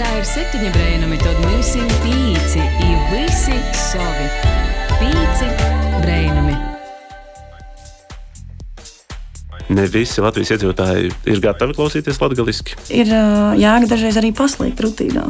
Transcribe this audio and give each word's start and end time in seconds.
Latgaļā 0.00 0.16
ir 0.16 0.24
septiņi 0.24 0.68
brēnumi, 0.72 1.16
tad 1.20 1.40
mēs 1.44 1.74
esam 1.74 1.88
pīci, 2.00 2.60
i 2.64 2.92
visi 3.10 3.56
savi. 3.76 4.28
Pīci 4.96 5.48
brēnumi. 6.00 6.54
Ne 9.76 9.84
visi 9.92 10.24
Latvijas 10.24 10.54
iedzīvotāji 10.56 11.12
ir 11.28 11.42
gatavi 11.44 11.76
klausīties 11.76 12.16
latviešu. 12.16 12.78
Ir 12.96 13.12
ā, 13.12 13.20
jēga 13.60 13.90
dažreiz 13.92 14.16
arī 14.16 14.32
paslēgt 14.32 14.80
rutīnā. 14.86 15.26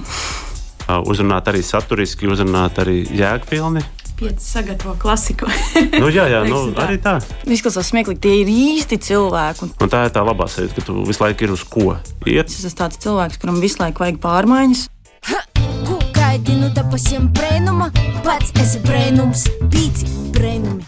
Uzrunāt 1.02 1.50
arī 1.50 1.66
saturiski, 1.66 2.30
uzrunāt 2.30 2.78
arī 2.78 3.00
jēgpilni. 3.10 3.82
Pieci 4.20 4.44
sagatavo 4.44 4.92
klasiku. 5.00 5.46
Nu, 5.96 6.10
jā, 6.12 6.26
jā 6.28 6.42
nu, 6.52 6.58
tā. 6.76 6.84
arī 6.84 6.98
tā. 7.00 7.14
Izklausās 7.48 7.88
smieklīgi, 7.88 8.20
tie 8.20 8.34
ir 8.42 8.50
īsti 8.52 8.98
cilvēki. 9.08 9.64
Un 9.64 9.72
Un 9.86 9.92
tā 9.92 10.02
ir 10.06 10.12
tā 10.12 10.20
labā 10.26 10.44
sajūta, 10.52 10.76
ka 10.76 10.84
tu 10.90 10.98
visu 11.08 11.24
laiku 11.24 11.46
ir 11.48 11.54
uz 11.56 11.64
ko 11.64 11.94
iet. 12.28 12.52
es 12.52 12.60
esmu 12.60 12.76
tāds 12.82 13.00
cilvēks, 13.00 13.40
kuram 13.40 13.62
visu 13.64 13.80
laiku 13.80 14.04
vajag 14.04 14.20
pārmaiņas. 14.20 14.84
Ko 15.88 15.96
gaidi, 16.14 16.58
nu 16.60 16.68
da 16.76 16.84
pasiem 16.92 17.30
brēnuma, 17.32 17.88
pats 18.26 18.52
esi 18.60 18.80
brēnums, 18.84 19.46
pīci 19.72 20.04
brēnumi. 20.36 20.84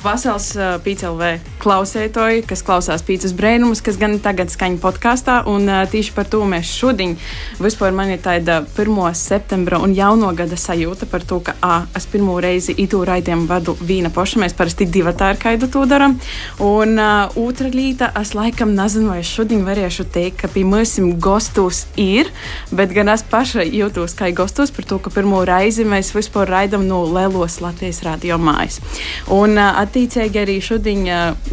Vasals 0.00 0.54
uh, 0.56 0.78
PCLV 0.80 1.34
klausētoji, 1.60 2.46
kas 2.48 2.62
klausās 2.64 3.02
pīcis 3.04 3.34
brēnumus, 3.36 3.82
kas 3.84 3.98
gan 4.00 4.14
tagad 4.24 4.48
skaņa 4.48 4.78
podkāstā. 4.80 5.34
Un 5.50 5.68
uh, 5.68 5.82
tieši 5.92 6.14
par 6.16 6.24
to 6.30 6.40
mēs 6.48 6.70
šodien 6.72 7.18
vispār 7.60 7.92
man 7.92 8.08
ir 8.14 8.22
tāda 8.24 8.62
1. 8.64 8.96
septembra 9.18 9.80
un 9.84 9.92
jauno 9.92 10.30
gada 10.36 10.56
sajūta 10.56 11.04
par 11.10 11.26
to, 11.28 11.42
ka 11.44 11.52
ā, 11.60 11.74
es 11.96 12.08
pirmo 12.08 12.38
reizi 12.40 12.72
itu 12.80 13.02
raidījumu 13.04 13.44
vadu 13.50 13.74
vīna 13.76 14.08
poša. 14.14 14.40
Mēs 14.40 14.56
parasti 14.56 14.88
divi 14.88 15.12
tā 15.12 15.34
ir 15.34 15.40
kaidu 15.42 15.68
to 15.68 15.84
darām. 15.90 16.16
Un 16.64 16.96
uh, 16.96 17.36
otra 17.36 17.68
līta, 17.68 18.08
es 18.22 18.32
laikam 18.38 18.72
nezinu, 18.78 19.12
vai 19.12 19.20
es 19.20 19.28
šodien 19.28 19.66
varēšu 19.68 20.08
teikt, 20.16 20.40
ka 20.46 20.52
pie 20.54 20.64
mums 20.64 20.96
gostos 21.20 21.82
ir, 22.00 22.32
bet 22.72 22.96
gan 22.96 23.12
es 23.12 23.26
paša 23.28 23.68
jūtos 23.68 24.16
kā 24.16 24.32
gostos 24.32 24.72
par 24.72 24.88
to, 24.88 24.96
ka 25.04 25.12
pirmo 25.12 25.44
reizi 25.44 25.84
mēs 25.84 26.14
vispār 26.16 26.48
raidām 26.48 26.88
no 26.88 27.04
Lielos 27.04 27.60
Latvijas 27.60 28.00
radio 28.08 28.40
mājas. 28.40 28.80
Un 29.28 29.60
uh, 29.60 29.89
attiecīgi 29.90 30.38
arī 30.38 30.56
šodien 30.62 31.04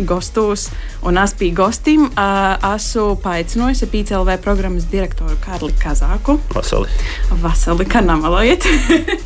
gostos, 0.06 0.68
un 1.02 1.18
es 1.18 1.34
biju 1.38 1.58
gostim, 1.58 2.08
esmu 2.14 3.18
paaicinājusi 3.24 3.90
PCLV 3.90 4.38
programmas 4.46 4.86
direktoru 4.92 5.40
Kārli 5.42 5.74
Kazāku. 5.82 6.38
Vasali. 6.54 6.94
Vasarī, 7.42 7.88
kā 7.90 8.04
namalojiet. 8.06 8.68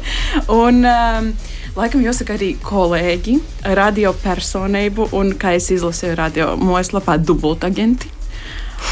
un, 0.64 0.86
um, 0.88 1.34
Laikam 1.72 2.02
jūs 2.04 2.18
esat 2.18 2.34
arī 2.34 2.50
kolēģi, 2.60 3.38
radio 3.80 4.12
personību, 4.20 5.06
un, 5.16 5.32
kā 5.40 5.54
es 5.56 5.70
izlasīju 5.72 6.18
radio 6.20 6.50
mājaslapā, 6.60 7.16
dubultagenti. 7.24 8.12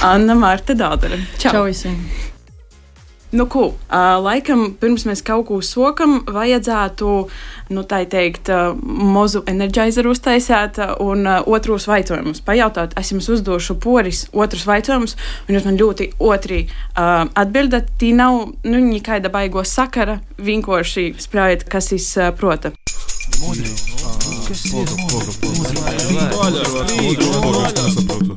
Anna 0.08 0.38
Marta 0.40 0.78
Dārdere. 0.80 1.20
Čau 1.44 1.66
visiem! 1.68 2.29
Nu, 3.32 3.46
ko, 3.46 3.68
uh, 3.68 3.98
laikam, 4.24 4.72
pirms 4.82 5.04
mēs 5.06 5.20
kaut 5.22 5.46
ko 5.52 5.60
sokam, 5.62 6.24
vajadzētu, 6.34 7.10
nu, 7.76 7.82
tā 7.86 8.00
teikt, 8.10 8.50
uh, 8.50 8.72
mozu 8.84 9.44
enerģizeru 9.46 10.16
uztaisīt 10.16 10.80
uh, 10.82 10.96
un 11.06 11.28
uh, 11.30 11.46
otros 11.46 11.86
jautājumus 11.86 12.42
pajautāt. 12.42 12.96
Es 12.98 13.12
jums 13.14 13.30
uzdošu 13.30 13.76
poris 13.84 14.24
otrus 14.34 14.66
jautājumus, 14.66 15.14
un 15.46 15.58
jūs 15.58 15.68
man 15.70 15.78
ļoti 15.78 16.08
otri 16.18 16.64
uh, 16.66 17.28
atbildat. 17.38 17.92
Tī 18.02 18.16
nav, 18.18 18.56
nu, 18.66 18.82
nekāda 18.88 19.30
baigo 19.30 19.62
sakara, 19.62 20.18
vienkārši 20.42 21.12
sprājiet, 21.22 21.68
kas 21.70 21.92
izprota. 21.94 22.74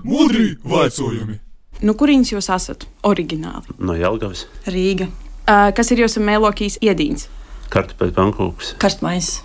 Mudri 0.04 0.52
vaicojumi! 0.68 1.40
Nu, 1.82 1.94
kurīņš 1.98 2.32
jūs 2.36 2.48
esat 2.54 2.86
oriģināli? 3.08 3.74
No 3.78 3.94
Jelgavas. 3.98 4.46
Rīga, 4.70 5.08
Uh, 5.42 5.72
kas 5.74 5.88
ir 5.90 5.98
jūsu 6.04 6.20
mēlokīs 6.22 6.76
iedīns? 6.86 7.24
Kartupeļu 7.72 8.12
pankūks. 8.14 8.68
karstmais, 8.78 9.40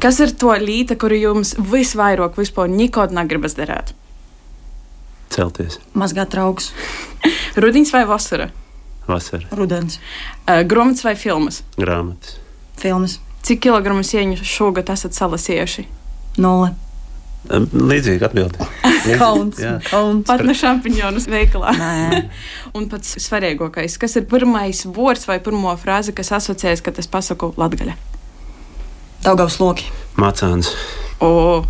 Kas 0.00 0.16
ir 0.24 0.30
to 0.32 0.48
līta, 0.56 0.96
kuru 0.96 1.14
jums 1.18 1.50
visvairāk 1.58 2.38
vispār 2.40 2.70
nekad 2.72 3.12
negribas 3.12 3.52
darīt? 3.58 3.92
Celties. 5.28 5.76
mazgāt 5.92 6.30
trauks, 6.32 6.70
Rudiņš 7.60 7.92
vai 7.92 8.04
vasara? 8.08 8.48
Vasara. 9.06 9.44
rudens, 9.52 9.98
Uh, 10.48 10.62
Grāmatas 10.64 11.04
vai 11.04 11.14
filmas? 11.16 11.60
Grāmatas. 11.76 12.38
filmas, 12.80 13.18
Cik 13.42 13.60
kilogramu 13.60 14.00
sieņu 14.02 14.40
šogad 14.42 14.88
esat 14.90 15.12
salasījuši? 15.12 15.84
nulle. 16.38 16.72
Līdzīga 17.52 18.26
atbilde. 18.26 18.58
Kauns, 19.22 19.60
kauns. 19.90 20.24
Pat 20.28 20.42
ne 20.46 20.54
šampiņonus 20.56 21.28
veikalā. 21.30 21.72
Nē, 21.76 22.22
Un 22.76 22.88
pats 22.92 23.16
svarīgākais, 23.22 23.96
kas 24.00 24.18
ir 24.20 24.26
pirmais 24.30 24.84
vārds 24.86 25.26
vai 25.28 25.38
pirmā 25.44 25.76
frāze, 25.80 26.14
kas 26.16 26.34
asociējas, 26.38 26.84
kad 26.84 26.98
es 27.02 27.10
pasaku 27.10 27.52
latgaļa? 27.60 27.96
Daugavs 29.24 29.58
loki. 29.62 29.88
Mācāns. 30.20 30.70
O, 31.24 31.64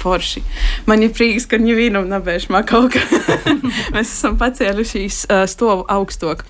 forši. 0.00 0.42
Man 0.88 1.04
ir 1.04 1.12
prieks, 1.16 1.48
ka 1.50 1.58
nevienam 1.60 2.08
nebēžamā 2.10 2.62
kaut 2.68 2.94
kā. 2.94 3.02
Mēs 3.94 4.08
esam 4.08 4.38
pacēlušies 4.40 5.26
uh, 5.28 5.44
stovu 5.50 5.84
augstāk. 5.92 6.46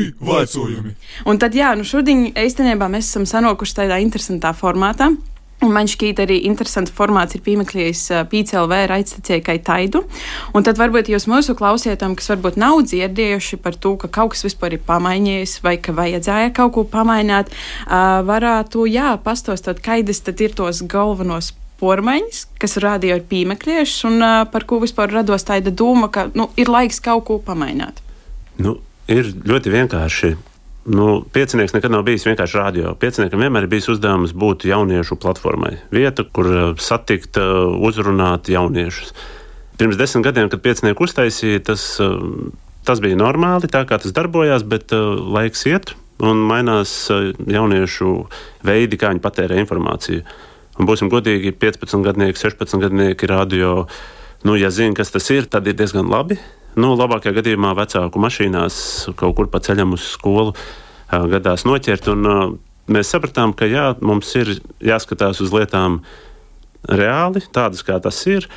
Mudri 0.00 0.30
vaicojumi! 0.32 0.94
Un 1.28 1.40
tad, 1.40 1.56
jā, 1.56 1.74
nu 1.76 1.84
šodien 1.86 2.30
īstenībā 2.32 2.88
mēs 2.90 3.10
esam 3.10 3.26
sanokuši 3.28 3.82
tādā 3.82 4.00
interesantā 4.02 4.54
formātā. 4.56 5.12
Un 5.60 5.74
man 5.76 5.84
šķiet, 5.92 6.22
arī 6.24 6.38
interesants 6.48 6.92
formāts 6.96 7.36
ir 7.36 7.42
piemeklējis 7.44 8.06
PCLV 8.32 8.78
raidstacijai 8.88 9.42
kā 9.44 9.58
taidu. 9.60 10.00
Un 10.56 10.64
tad 10.64 10.80
varbūt 10.80 11.10
jūs 11.12 11.28
mūsu 11.28 11.52
klausītājiem, 11.58 12.14
kas 12.16 12.30
varbūt 12.32 12.56
nav 12.56 12.80
dzirdējuši 12.88 13.58
par 13.60 13.76
to, 13.76 13.92
ka 14.00 14.08
kaut 14.08 14.32
kas 14.32 14.46
vispār 14.48 14.78
ir 14.78 14.84
pamainījies 14.88 15.58
vai 15.60 15.76
ka 15.76 15.92
vajadzēja 15.92 16.54
kaut 16.56 16.72
ko 16.78 16.86
pamainīt, 16.88 17.52
ā, 17.84 18.00
varētu, 18.24 18.88
jā, 18.88 19.12
pastostot, 19.20 19.84
kādas 19.84 20.24
tad 20.24 20.40
ir 20.40 20.56
tos 20.56 20.80
galvenos 20.80 21.52
pormaiņas, 21.80 22.46
kas 22.60 22.80
rādīja 22.80 23.20
ir 23.20 23.28
piemeklējušas 23.28 24.08
un 24.08 24.24
par 24.52 24.64
ko 24.68 24.80
vispār 24.80 25.12
rados 25.12 25.44
tāda 25.48 25.72
doma, 25.72 26.08
ka 26.08 26.30
nu, 26.32 26.48
ir 26.60 26.72
laiks 26.72 27.04
kaut 27.04 27.26
ko 27.28 27.36
pamainīt. 27.44 28.00
Nu, 28.60 28.78
ir 29.10 29.34
ļoti 29.46 29.72
vienkārši. 29.74 30.30
Nu, 30.90 31.20
piecinieks 31.34 31.74
nekad 31.76 31.92
nav 31.92 32.06
bijis 32.06 32.24
vienkārši 32.24 32.56
radio. 32.56 32.94
Pieciniekam 32.98 33.42
vienmēr 33.44 33.66
ir 33.66 33.72
bijis 33.72 33.90
uzdevums 33.92 34.32
būt 34.32 34.64
jauniešu 34.70 35.18
platformai. 35.20 35.74
Vieta, 35.92 36.24
kur 36.24 36.48
uh, 36.48 36.60
satikt, 36.80 37.36
uh, 37.36 37.68
uzrunāt 37.84 38.48
jauniešus. 38.48 39.12
Pirms 39.80 39.98
desmit 40.00 40.24
gadiem, 40.24 40.48
kad 40.52 40.62
piecinieku 40.64 41.04
uztaisīja, 41.04 41.60
tas, 41.68 41.84
uh, 42.00 42.16
tas 42.88 43.02
bija 43.04 43.18
normāli, 43.20 43.68
tā 43.70 43.84
kā 43.88 44.00
tas 44.00 44.16
darbojās, 44.16 44.64
bet 44.64 44.92
laiks 44.92 45.66
iet 45.68 45.92
un 46.20 46.40
mainās 46.48 46.92
jauniešu 47.08 48.14
veidi, 48.66 48.98
kā 49.00 49.12
viņi 49.12 49.22
patērē 49.24 49.60
informāciju. 49.62 50.24
Un 50.80 50.88
būsim 50.88 51.10
godīgi, 51.12 51.52
15 51.60 52.04
gadnieki, 52.04 52.40
16 52.40 52.80
gadnieki 52.80 53.28
radio. 53.28 53.84
Nu, 54.48 54.56
ja 54.56 54.72
zina, 54.72 54.96
kas 54.96 55.12
tas 55.12 55.28
ir, 55.32 55.48
tad 55.48 55.68
ir 55.68 55.76
diezgan 55.76 56.08
labi. 56.08 56.38
Nu, 56.80 56.94
labākajā 56.96 57.34
gadījumā 57.40 57.74
vecāku 57.76 58.22
mašīnās 58.22 58.74
kaut 59.20 59.36
kur 59.36 59.50
pa 59.52 59.60
ceļam 59.64 59.92
uz 59.96 60.06
skolu 60.14 60.54
gadās 61.10 61.66
noķert. 61.68 62.08
Un, 62.14 62.58
mēs 62.90 63.10
sapratām, 63.12 63.52
ka 63.56 63.68
jā, 63.68 63.90
mums 64.00 64.30
ir 64.40 64.54
jāskatās 64.84 65.42
uz 65.44 65.52
lietām 65.52 66.00
reāli, 66.88 67.42
tādas 67.52 67.84
kā 67.84 68.00
tas 68.02 68.22
ir. 68.30 68.48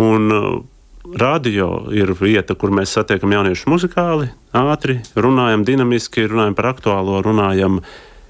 Un, 0.00 0.66
Radio 1.00 1.88
ir 1.96 2.12
vieta, 2.12 2.52
kur 2.54 2.70
mēs 2.76 2.92
satiekam 2.92 3.32
jauniešus 3.32 3.66
muzikāli, 3.72 4.26
ātri, 4.52 4.98
runājam 5.16 5.62
dinamiski, 5.64 6.26
runājam 6.28 6.56
par 6.58 6.68
aktuālo, 6.74 7.22
runājam 7.24 7.78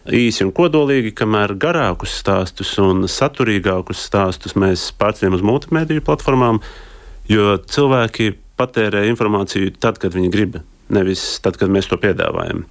īsi 0.06 0.46
un 0.46 0.52
kodolīgi, 0.54 1.10
kamēr 1.18 1.56
garākus 1.60 2.14
stāstus 2.22 2.76
un 2.80 3.08
saturīgākus 3.10 4.04
stāstus 4.06 4.54
mēs 4.54 4.86
pārceļam 5.02 5.40
uz 5.40 5.42
multimediju 5.50 6.04
platformām, 6.06 6.62
jo 7.28 7.56
cilvēki 7.58 8.36
patērē 8.60 9.06
informāciju 9.08 9.72
tad, 9.80 9.98
kad 10.02 10.14
viņi 10.16 10.34
grib, 10.34 10.60
nevis 10.92 11.24
tad, 11.44 11.56
kad 11.60 11.72
mēs 11.72 11.88
to 11.90 11.98
piedāvājam. 12.00 12.66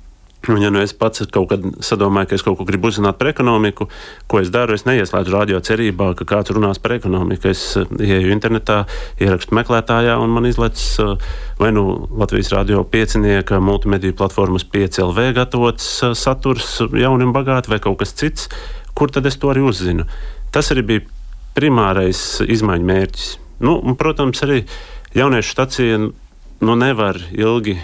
Un, 0.48 0.62
ja 0.64 0.70
nu 0.72 0.80
es 0.80 0.94
pats 0.96 1.26
kaut 1.36 1.50
kad 1.52 1.66
sadomāju, 1.84 2.30
ka 2.32 2.38
es 2.38 2.44
kaut 2.46 2.56
ko 2.56 2.66
gribu 2.68 2.88
uzzināt 2.88 3.18
par 3.20 3.28
ekonomiku, 3.34 3.90
ko 4.32 4.40
es 4.40 4.48
daru, 4.54 4.78
es 4.78 4.86
neieslēdzu 4.88 5.34
radio 5.34 5.60
cerībā, 5.60 6.14
ka 6.16 6.24
kāds 6.30 6.54
runās 6.56 6.80
par 6.80 6.96
ekonomiku. 6.96 7.50
Es 7.52 7.64
uh, 7.76 7.90
ieeju 8.00 8.32
internetā, 8.32 8.86
ierakstu 9.20 9.58
meklētājā, 9.60 10.16
un 10.24 10.32
man 10.32 10.48
izlaiž 10.48 10.86
uh, 11.04 11.28
vai 11.60 11.74
nu 11.76 11.84
Latvijas 12.22 12.54
radio 12.56 12.86
piecinieka, 12.88 13.60
multimediju 13.60 14.16
platformas 14.22 14.64
5LV 14.64 15.28
gatavots 15.42 15.92
uh, 16.08 16.16
saturs, 16.16 16.78
jauni 16.88 17.28
un 17.28 17.36
bagāti, 17.36 17.74
vai 17.74 17.82
kaut 17.84 18.00
kas 18.00 18.16
cits, 18.16 18.48
kur 18.96 19.12
tad 19.12 19.28
es 19.28 19.38
to 19.42 19.52
arī 19.52 19.68
uzzinu. 19.68 20.08
Tas 20.56 20.72
arī 20.72 20.88
bija 20.94 21.08
primārais 21.60 22.24
izmaiņu 22.48 22.90
mērķis. 22.94 23.30
Nu, 23.60 23.76
un, 23.84 24.00
protams, 24.00 24.40
arī 24.48 24.64
jauniešu 25.16 25.56
stacija 25.56 26.02
nu, 26.60 26.76
nevar 26.76 27.18
ilgi 27.32 27.78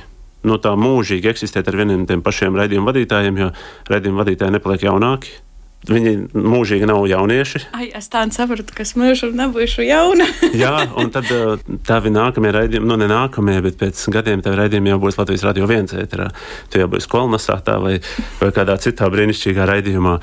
no 0.46 0.60
tā 0.62 0.76
mūžīgi 0.78 1.32
eksistēt 1.32 1.70
ar 1.70 1.80
vieniem 1.80 2.06
tiem 2.10 2.22
pašiem 2.26 2.58
raidījumu 2.58 2.92
vadītājiem, 2.92 3.42
jo 3.42 3.50
raidījumu 3.90 4.22
vadītāji 4.22 4.56
nepaliek 4.58 4.86
jaunāki. 4.86 5.42
viņi 5.86 6.12
mūžīgi 6.34 6.88
nav 6.90 7.04
jaunieši. 7.06 7.60
Ai, 7.78 7.92
es 7.94 8.08
tā 8.10 8.24
sapratu, 8.34 8.74
ka 8.74 8.82
es 8.82 8.96
mūžu 8.98 9.30
nebūšu 9.38 9.86
jauna. 9.86 10.26
Jā, 10.64 10.88
un 10.98 11.12
tad 11.14 11.30
uh, 11.34 11.60
tavi 11.86 12.10
nākamie 12.14 12.54
raidījumi, 12.56 12.90
nu 12.90 12.98
ne 12.98 13.10
nākamie, 13.12 13.60
bet 13.66 13.78
pēc 13.82 14.02
gadiem 14.14 14.42
tev 14.42 14.58
raidījumi 14.58 14.94
jau 14.94 14.98
būs 15.04 15.20
Latvijas 15.20 15.46
radio 15.46 15.70
viens 15.70 15.94
ēterā. 15.94 16.32
Tu 16.74 16.82
jau 16.82 16.90
būsi 16.90 17.12
kolonizētā 17.12 17.78
vai, 17.84 18.00
vai 18.42 18.52
kādā 18.56 18.80
citā 18.82 19.12
brīnišķīgā 19.14 19.70
raidījumā. 19.70 20.18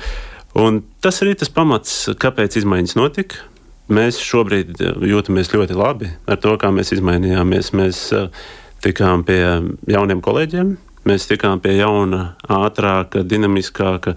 Un 0.59 0.83
tas 1.01 1.23
arī 1.23 1.37
tas 1.39 1.49
pamats, 1.49 1.95
kāpēc 2.19 2.59
izmaiņas 2.59 2.99
notika. 2.99 3.47
Mēs 3.91 4.19
šobrīd 4.23 4.79
uh, 4.79 5.03
jūtamies 5.03 5.51
ļoti 5.51 5.75
labi 5.75 6.11
ar 6.29 6.39
to, 6.39 6.55
kā 6.59 6.71
mēs 6.71 6.93
izmainījāmies. 6.95 7.73
Mēs 7.75 8.05
uh, 8.15 8.29
tikām 8.83 9.25
pie 9.27 9.41
jauniem 9.91 10.23
kolēģiem, 10.23 10.73
mēs 11.09 11.27
tikām 11.27 11.59
pie 11.63 11.75
jauna, 11.81 12.33
ātrāka, 12.47 13.25
dinamiskāka 13.27 14.15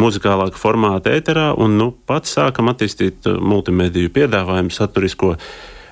muzikālāka 0.00 0.58
formāta 0.58 1.12
ēterā, 1.14 1.52
un 1.60 1.76
nu, 1.78 1.90
pats 2.08 2.32
sākam 2.38 2.72
attīstīt 2.72 3.28
uh, 3.28 3.36
multimediju 3.44 4.12
piedāvājumu 4.14 4.72
saturisko, 4.72 5.34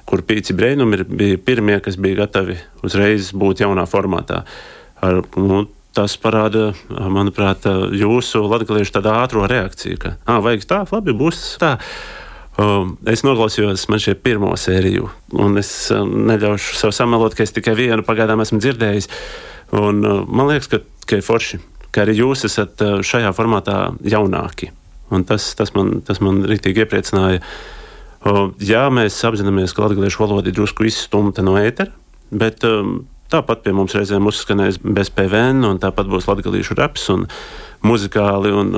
kur 0.09 0.25
pīci 0.27 0.57
brēnumi 0.57 1.05
bija 1.05 1.43
pirmie, 1.45 1.77
kas 1.85 2.01
bija 2.01 2.25
gatavi 2.25 2.57
uzreiz 2.83 3.31
būt 3.37 3.61
jaunā 3.63 3.85
formātā. 3.89 4.41
Ar, 5.05 5.21
nu, 5.37 5.67
tas 5.93 6.17
parāda, 6.17 6.71
manuprāt, 6.89 7.69
jūsu 7.93 8.47
latgaliešu 8.49 8.97
tādu 8.97 9.13
ātro 9.13 9.45
reakciju, 9.51 10.01
ka, 10.01 10.17
ah, 10.25 10.41
vajag 10.45 10.67
tā, 10.69 10.83
labi, 10.89 11.13
būs 11.17 11.45
tā. 11.61 11.77
Um, 12.61 12.97
es 13.09 13.23
noklausījos 13.25 13.87
man 13.89 14.01
šie 14.03 14.13
pirmo 14.21 14.51
sēriju, 14.61 15.09
un 15.41 15.57
es 15.61 15.71
um, 15.95 16.11
neļaušu 16.29 16.77
sev 16.77 16.93
samelot, 16.93 17.37
ka 17.37 17.47
es 17.47 17.55
tikai 17.57 17.73
vienu 17.79 18.05
pagaidām 18.05 18.45
esmu 18.45 18.61
dzirdējis. 18.61 19.09
Un, 19.81 20.03
uh, 20.05 20.25
man 20.29 20.51
liekas, 20.51 20.69
ka, 20.69 20.83
ka 21.09 21.21
ir 21.21 21.25
forši 21.25 21.63
ka 21.93 22.07
arī 22.07 22.17
jūs 22.23 22.47
esat 22.49 22.83
uh, 22.85 22.99
šajā 23.05 23.31
formātā 23.37 23.77
jaunāki. 24.09 24.71
Un 25.13 25.27
tas, 25.29 25.51
tas, 25.59 25.75
man, 25.77 26.01
tas 26.07 26.23
man 26.25 26.41
rītīgi 26.49 26.87
iepriecināja. 26.87 27.43
Jā, 28.63 28.85
mēs 28.95 29.17
apzināmies, 29.27 29.75
ka 29.75 29.83
latviešu 29.85 30.23
valoda 30.23 30.49
ir 30.49 30.55
drusku 30.57 30.87
izstumta 30.87 31.43
no 31.45 31.57
ētera, 31.59 31.91
bet 32.31 32.65
um, 32.65 33.03
tāpat 33.33 33.65
pie 33.65 33.75
mums 33.77 33.97
reizēm 33.99 34.29
uzskanēs 34.31 34.79
bez 34.81 35.11
PVN, 35.13 35.67
un 35.69 35.81
tāpat 35.83 36.09
būs 36.09 36.29
latviešu 36.31 36.79
reps. 36.79 37.09
Un, 37.13 37.27
muzikāli, 37.87 38.53
un, 38.55 38.73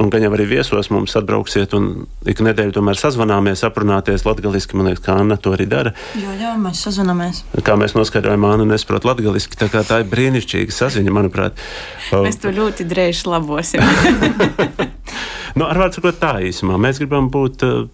un 0.00 0.10
gan 0.12 0.24
jau 0.24 0.30
arī 0.36 0.46
viesos 0.48 0.88
mums 0.92 1.16
atbrauksiet, 1.18 1.74
un 1.76 2.06
ik 2.28 2.40
nedēļu 2.44 2.74
tomēr 2.76 2.98
sazvanāmies, 3.00 3.64
aprunāties 3.68 4.24
latviešu. 4.26 4.76
Man 4.76 4.90
liekas, 4.90 5.02
ka 5.04 5.16
Anna 5.20 5.38
to 5.40 5.52
arī 5.56 5.68
dara. 5.70 5.92
Jā, 6.18 6.34
jā, 6.40 6.54
mēs 6.60 6.84
sazvanāmies. 6.86 7.42
Kā 7.66 7.76
mēs 7.80 7.96
noskaidrojām, 7.98 8.48
Anna 8.48 8.68
nesaprot 8.72 9.08
latviešu. 9.08 9.56
Tā, 9.60 9.68
tā 9.76 10.00
ir 10.02 10.08
brīnišķīga 10.12 10.74
saziņa, 10.74 11.14
manuprāt. 11.14 11.60
Mēs 12.12 12.40
to 12.42 12.52
ļoti 12.54 12.88
drēži 12.88 13.28
labosim. 13.28 13.84
nu, 15.58 15.68
ar 15.68 15.82
vārdu 15.84 16.00
sakot, 16.00 16.20
tā 16.22 16.36
īsumā 16.48 16.80
mēs 16.80 17.00
gribam 17.02 17.30
būt 17.32 17.66
uh, 17.66 17.86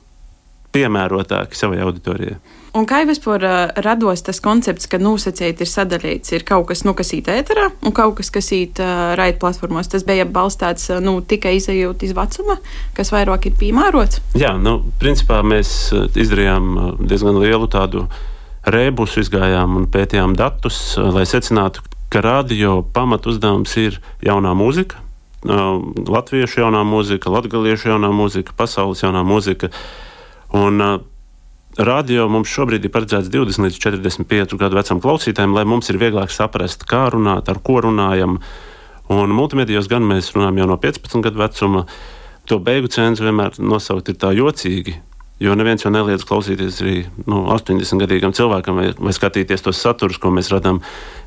piemērotāki 0.73 1.59
savai 1.59 1.83
auditorijai. 1.85 2.39
Un 2.73 2.87
kā 2.89 3.03
jau 3.03 3.11
vispār 3.11 3.43
uh, 3.45 3.57
rados 3.85 4.23
tas 4.25 4.39
koncepts, 4.41 4.89
ka 4.89 4.97
nosacījumi 4.97 5.61
ir 5.61 5.69
sadalīts, 5.69 6.33
ir 6.33 6.45
kaut 6.49 6.71
kas, 6.71 6.87
nu, 6.89 6.95
kas 6.97 7.13
īt 7.13 7.29
ēterā, 7.29 7.67
un 7.85 7.93
kaut 7.93 8.17
kas, 8.17 8.31
kas 8.33 8.49
īt 8.57 8.81
uh, 8.81 9.13
raida 9.19 9.37
platformos. 9.43 9.91
Tas 9.93 10.07
bija 10.09 10.25
balstīts 10.25 10.89
uh, 10.89 11.03
nu, 11.05 11.19
tikai 11.21 11.59
izējot 11.59 12.07
iz 12.07 12.15
vecuma, 12.17 12.57
kas 12.97 13.13
vairāk 13.13 13.51
ir 13.51 13.59
piemērots. 13.61 14.23
Jā, 14.41 14.55
nu, 14.57 14.79
principā 15.03 15.43
mēs 15.45 15.93
izdarījām 15.93 16.97
diezgan 17.05 17.43
lielu 17.43 17.69
tādu 17.69 18.07
rēbusu, 18.65 19.21
izgājām 19.21 19.77
un 19.77 19.89
pētījām 19.93 20.37
datus, 20.39 20.95
lai 20.97 21.27
secinātu, 21.29 21.85
ka 22.13 22.23
radio 22.25 22.79
pamatu 22.95 23.35
uzdevums 23.35 23.77
ir 23.81 23.99
jaunā 24.25 24.55
mūzika. 24.57 25.01
Latviešu 25.45 26.63
jaunā 26.63 26.87
mūzika, 26.87 27.29
latviešu 27.35 27.93
jaunā 27.93 28.13
mūzika, 28.15 28.57
pasaules 28.57 29.03
jaunā 29.05 29.25
mūzika. 29.27 29.73
Un, 30.52 30.82
radio 31.81 32.26
mums 32.28 32.50
šobrīd 32.52 32.84
ir 32.84 32.93
paredzēts 32.93 33.31
20 33.32 33.66
līdz 33.66 33.78
45 33.81 34.58
gadu 34.60 34.76
vecam 34.76 35.00
klausītājam, 35.00 35.54
lai 35.56 35.64
mums 35.69 35.88
ir 35.88 36.00
vieglāk 36.00 36.32
saprast, 36.32 36.84
kā 36.88 37.06
runāt, 37.14 37.49
ar 37.49 37.62
ko 37.64 37.81
runājam. 37.87 38.38
Un 39.12 39.32
multimedijos 39.34 39.88
gan 39.90 40.04
mēs 40.08 40.32
runājam 40.37 40.62
jau 40.62 40.69
no 40.72 40.76
15 40.81 41.25
gadu 41.25 41.40
vecuma. 41.40 41.87
To 42.50 42.58
beigu 42.58 42.90
cenzu 42.93 43.25
vienmēr 43.25 43.56
nosaukt 43.62 44.10
ir 44.12 44.19
tā 44.20 44.32
jocīgi. 44.37 44.99
Jo 45.43 45.56
neviens 45.58 45.82
jau 45.82 45.90
neliedz 45.90 46.22
klausīties 46.26 46.78
arī 46.84 46.96
nu, 47.26 47.43
80 47.50 47.99
gadīgam 48.04 48.34
cilvēkam 48.37 48.78
vai, 48.78 48.90
vai 48.94 49.14
skatīties 49.16 49.64
tos 49.64 49.81
saturus, 49.81 50.20
ko 50.22 50.31
mēs 50.31 50.52
radām 50.52 50.78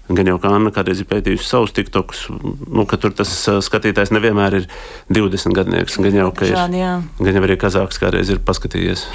Gan 0.05 0.27
jau 0.29 0.35
kā 0.37 0.51
Anna 0.53 0.69
kādreiz 0.69 0.99
ir 1.01 1.07
pētījusi 1.09 1.47
savus 1.47 1.71
tiktokus, 1.73 2.27
nu, 2.29 2.83
ka 2.85 2.99
tur 3.01 3.13
tas 3.17 3.31
skatītājs 3.65 4.11
nevienmēr 4.13 4.59
ir 4.59 4.67
20 5.09 5.55
gadnieks. 5.57 5.97
Gan 5.97 6.13
jau, 6.19 6.27
ir, 6.45 6.51
Žādi, 6.51 6.83
gan 7.25 7.39
jau 7.39 7.43
arī 7.47 7.55
Kazāks 7.57 7.97
kādreiz 8.01 8.29
ir 8.29 8.41
paskatījies. 8.45 9.07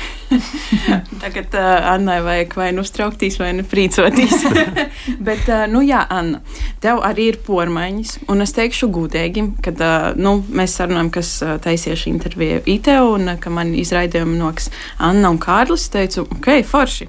Tagad 1.23 1.55
uh, 1.55 1.93
Annai 1.93 2.19
vajag 2.27 2.59
vai 2.59 2.69
nu 2.75 2.83
straukties, 2.87 3.39
vai 3.39 3.53
nu 3.55 3.63
priecāties. 3.71 4.43
Bet, 5.29 5.47
uh, 5.47 5.69
nu 5.71 5.85
jā, 5.87 6.03
Anna, 6.11 6.43
tev 6.83 7.05
arī 7.07 7.31
ir 7.37 7.41
pormaiņas, 7.47 8.17
un 8.33 8.43
es 8.43 8.55
teikšu 8.59 8.91
gudīgi, 8.91 9.47
ka 9.63 9.75
uh, 9.77 10.11
nu, 10.19 10.41
mēs 10.51 10.75
sarunājam, 10.81 11.15
kas 11.21 11.37
uh, 11.47 11.55
taisīja 11.63 12.01
interviju 12.11 12.65
IT, 12.67 12.91
un 13.15 13.31
uh, 13.31 13.39
ka 13.39 13.55
man 13.55 13.77
izraidījumi 13.79 14.43
noks 14.43 14.73
Anna 14.99 15.31
un 15.31 15.39
Kārlis. 15.39 15.87
teicu, 15.95 16.27
ok, 16.35 16.57
forši. 16.67 17.07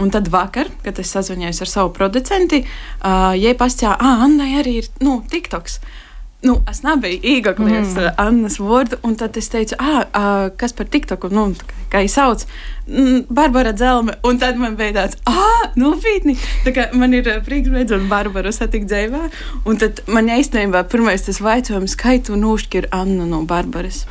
Un 0.00 0.10
tad 0.10 0.28
vakar, 0.32 0.70
kad 0.82 0.98
es 0.98 1.12
sazvanījos 1.14 1.62
ar 1.62 1.70
savu 1.70 1.92
producentu, 1.94 2.62
uh, 2.64 3.34
jai 3.38 3.54
pastāstīja, 3.58 3.94
ah, 3.98 4.24
Annai 4.26 4.56
arī 4.58 4.80
ir 4.82 4.88
nu, 5.04 5.20
TikToks. 5.30 5.78
Nu, 6.44 6.58
es 6.68 6.82
nebiju 6.84 7.22
īgaklis 7.24 7.94
mm. 7.94 8.18
Annas 8.20 8.58
vārdu, 8.60 8.98
un 9.06 9.14
tad 9.16 9.36
es 9.40 9.48
teicu, 9.48 9.78
ah, 9.80 10.02
uh, 10.04 10.48
kas 10.60 10.74
par 10.76 10.90
TikToku, 10.92 11.30
nu, 11.32 11.46
kā 11.92 12.02
viņa 12.02 12.12
sauc, 12.12 12.44
Barbara 13.32 13.72
Dzelme. 13.72 14.18
Un 14.28 14.40
tad 14.42 14.60
man 14.60 14.76
bija 14.76 14.92
tāds, 14.98 15.16
ah, 15.30 15.70
nopietni. 15.80 16.36
Tā 16.66 16.74
kā 16.76 16.88
man 16.92 17.16
ir 17.16 17.30
prieks 17.46 17.72
redzēt 17.72 18.04
Barbaru 18.10 18.52
satikt 18.52 18.90
dzīvē. 18.92 19.22
Un 19.64 19.80
tad 19.80 20.04
man 20.10 20.28
īstenībā 20.34 20.84
pirmais 20.92 21.24
tas 21.24 21.40
vaicājums, 21.40 21.96
kā 21.96 22.18
tu 22.20 22.36
nošķir 22.36 22.90
Annu 22.92 23.30
no 23.30 23.44
Barbaras. 23.48 24.04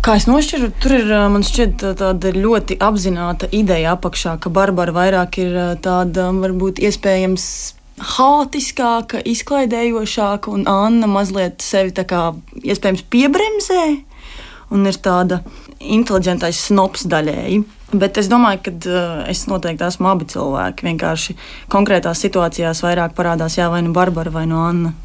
Kā 0.00 0.14
es 0.16 0.24
nošķiru, 0.24 0.70
tur 0.80 0.94
ir 0.96 1.10
man 1.28 1.42
šķiet 1.44 1.82
tāda 2.00 2.30
ļoti 2.32 2.78
apzināta 2.80 3.50
ideja 3.52 3.92
apakšā, 3.98 4.38
ka 4.40 4.48
Barbara 4.48 4.94
vairāk 4.96 5.36
ir 5.42 5.58
tāda 5.84 6.30
varbūt 6.32 6.80
iespējams 6.80 7.44
haotiskāka, 8.16 9.20
izklaidējošāka, 9.28 10.54
un 10.56 10.64
Anna 10.72 11.10
mazliet 11.10 11.60
sevi 11.60 11.92
tā 11.92 12.06
kā 12.08 12.30
iespējams 12.64 13.04
piebremzē 13.12 13.82
un 14.72 14.88
ir 14.88 14.96
tāda 15.04 15.42
inteliģentais 15.80 16.62
snops 16.70 17.04
daļēji. 17.10 17.60
Bet 17.92 18.16
es 18.22 18.30
domāju, 18.30 18.62
ka 18.64 18.72
uh, 18.72 19.22
es 19.28 19.44
noteikti 19.50 19.84
esmu 19.84 20.12
abi 20.12 20.28
cilvēki. 20.30 20.86
Vienkārši 20.86 21.36
konkrētās 21.72 22.24
situācijās 22.24 22.84
vairāk 22.86 23.16
parādās 23.18 23.58
jā, 23.58 23.68
vai 23.68 23.82
nu 23.84 23.92
Barbara 23.92 24.32
vai 24.32 24.46
nu 24.48 24.62
Anna. 24.62 24.96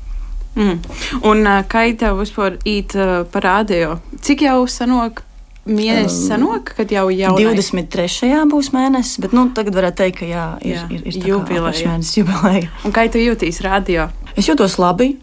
Mm. 0.56 0.80
Un 1.28 1.48
kā 1.68 1.86
tev 2.00 2.20
vispār 2.22 2.60
īt 2.64 2.96
parādīja, 3.34 3.98
cik 4.24 4.46
jau 4.48 4.62
sanāk 4.72 5.26
mēnesis 5.66 6.28
sanāk, 6.30 6.74
kad 6.78 6.92
jau 6.94 7.08
jau 7.10 7.34
23. 7.38 8.30
būs 8.50 8.72
mēnesis, 8.76 9.20
bet 9.24 9.34
nu, 9.36 9.48
tagad 9.56 9.78
varētu 9.80 10.02
teikt, 10.04 10.20
ka 10.22 10.30
jā, 10.30 10.46
ir, 10.62 10.76
jā, 10.78 10.84
ir, 10.94 11.08
ir 11.10 11.30
jubileja. 11.32 11.88
mēnesis 11.90 12.20
jubileja. 12.22 12.70
Un 12.86 12.94
kā 12.96 13.08
tu 13.12 13.22
jūties 13.22 13.62
radio? 13.66 14.10
Es 14.38 14.50
jūtos 14.50 14.78
labi. 14.82 15.16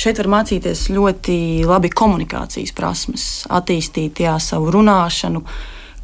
Šeit 0.00 0.20
var 0.22 0.30
mācīties 0.30 0.86
ļoti 0.94 1.36
labi 1.68 1.90
komunikācijas 1.92 2.72
prasmes, 2.72 3.26
attīstīt 3.50 4.22
jā, 4.22 4.36
savu 4.40 4.70
runāšanu, 4.72 5.42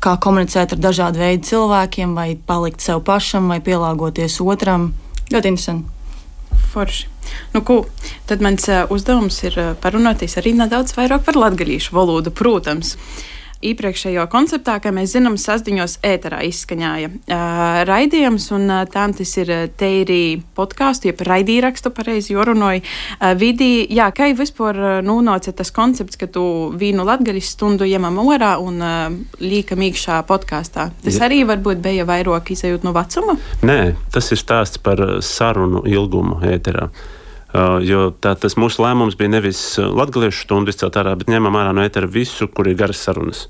kā 0.03 0.17
komunicēt 0.21 0.75
ar 0.75 0.83
dažādu 0.91 1.23
veidu 1.23 1.49
cilvēkiem, 1.49 2.17
vai 2.19 2.35
palikt 2.37 2.85
sev 2.85 3.01
pašam, 3.07 3.49
vai 3.49 3.63
pielāgoties 3.65 4.41
otram. 4.45 4.91
Ļoti 5.31 5.55
interesanti. 5.55 5.96
Forši. 6.73 7.07
Nu, 7.55 7.63
ko, 7.67 7.81
tad 8.31 8.43
mans 8.45 8.69
uzdevums 8.95 9.39
ir 9.45 9.57
parunāties 9.83 10.37
arī 10.41 10.55
nedaudz 10.57 10.95
vairāk 10.97 11.25
par 11.27 11.39
latviešu 11.39 11.97
valodu, 11.97 12.31
protams. 12.31 12.97
Iepriekšējo 13.65 14.27
konceptā, 14.29 14.77
kā 14.85 14.93
mēs 14.93 15.15
zinām, 15.17 15.39
sastāvdaļos 15.41 15.97
ēterā 16.05 16.43
izskaņāja 16.45 17.09
uh, 17.09 17.79
raidījums, 17.89 18.51
un 18.53 18.69
uh, 18.69 18.83
tam 18.93 19.15
tas 19.17 19.33
ir 19.41 19.53
teiri 19.81 20.43
podkāstu, 20.59 21.09
jeb 21.09 21.23
raidīrakstu, 21.25 21.93
pareizi 21.97 22.35
jorunāja 22.35 22.83
uh, 22.83 23.33
vidī. 23.39 23.87
Jā, 23.89 24.11
kā 24.13 24.29
jau 24.29 24.39
vispār 24.43 24.81
uh, 24.83 24.93
nonāca 25.07 25.55
tas 25.57 25.73
koncepts, 25.73 26.21
ka 26.21 26.29
tu 26.29 26.45
vīnu 26.77 27.07
latgaļas 27.09 27.53
stundu 27.57 27.89
ņemam 27.89 28.21
orā 28.27 28.55
un 28.61 28.81
uh, 28.85 29.05
līkam 29.41 29.85
iekšā 29.89 30.21
podkāstā. 30.29 30.91
Tas 31.05 31.17
Jā. 31.17 31.27
arī 31.31 31.43
varbūt 31.49 31.81
bija 31.85 32.05
vairāk 32.09 32.53
izējūt 32.53 32.85
no 32.85 32.93
vecuma? 32.97 33.39
Nē, 33.65 33.95
tas 34.13 34.33
ir 34.37 34.43
stāsts 34.43 34.83
par 34.83 35.01
sarunu 35.25 35.87
ilgumu 35.89 36.43
ēterā. 36.45 36.91
Uh, 37.55 37.79
jo 37.87 38.11
tā, 38.11 38.35
tas 38.37 38.59
mūsu 38.59 38.83
lēmums 38.83 39.17
bija 39.17 39.31
nevis 39.37 39.61
latviešu 39.79 40.45
stundu 40.45 40.75
izcelt 40.75 40.99
ārā, 40.99 41.15
bet 41.17 41.31
ņemam 41.31 41.55
ārā 41.57 41.71
no 41.77 41.85
ētera 41.87 42.11
visu, 42.11 42.49
kur 42.51 42.69
ir 42.69 42.77
garas 42.79 43.01
sarunas. 43.07 43.47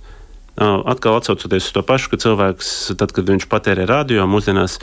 Uh, 0.57 0.81
atkal 0.89 1.19
atcaucoties 1.19 1.69
uz 1.69 1.73
to 1.75 1.83
pašu, 1.85 2.13
ka 2.13 2.21
cilvēks, 2.23 2.71
tad, 3.01 3.13
kad 3.17 3.29
viņš 3.29 3.49
patērē 3.53 3.89
radio, 3.89 4.29
mūsdienās 4.31 4.79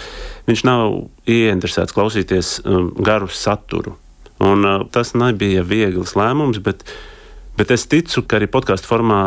viņš 0.49 0.65
nav 0.67 0.99
ieinteresēts 1.29 1.95
klausīties 1.95 2.59
um, 2.65 2.91
garu 3.05 3.29
saturu. 3.31 3.95
Un, 4.43 4.65
uh, 4.65 4.85
tas 4.93 5.13
nebija 5.17 5.63
viegls 5.65 6.17
lēmums, 6.19 6.61
bet 6.61 6.83
Bet 7.57 7.69
es 7.71 7.85
ticu, 7.85 8.23
ka 8.25 8.39
arī 8.39 8.47
podkāstu 8.49 8.89
formā 8.89 9.19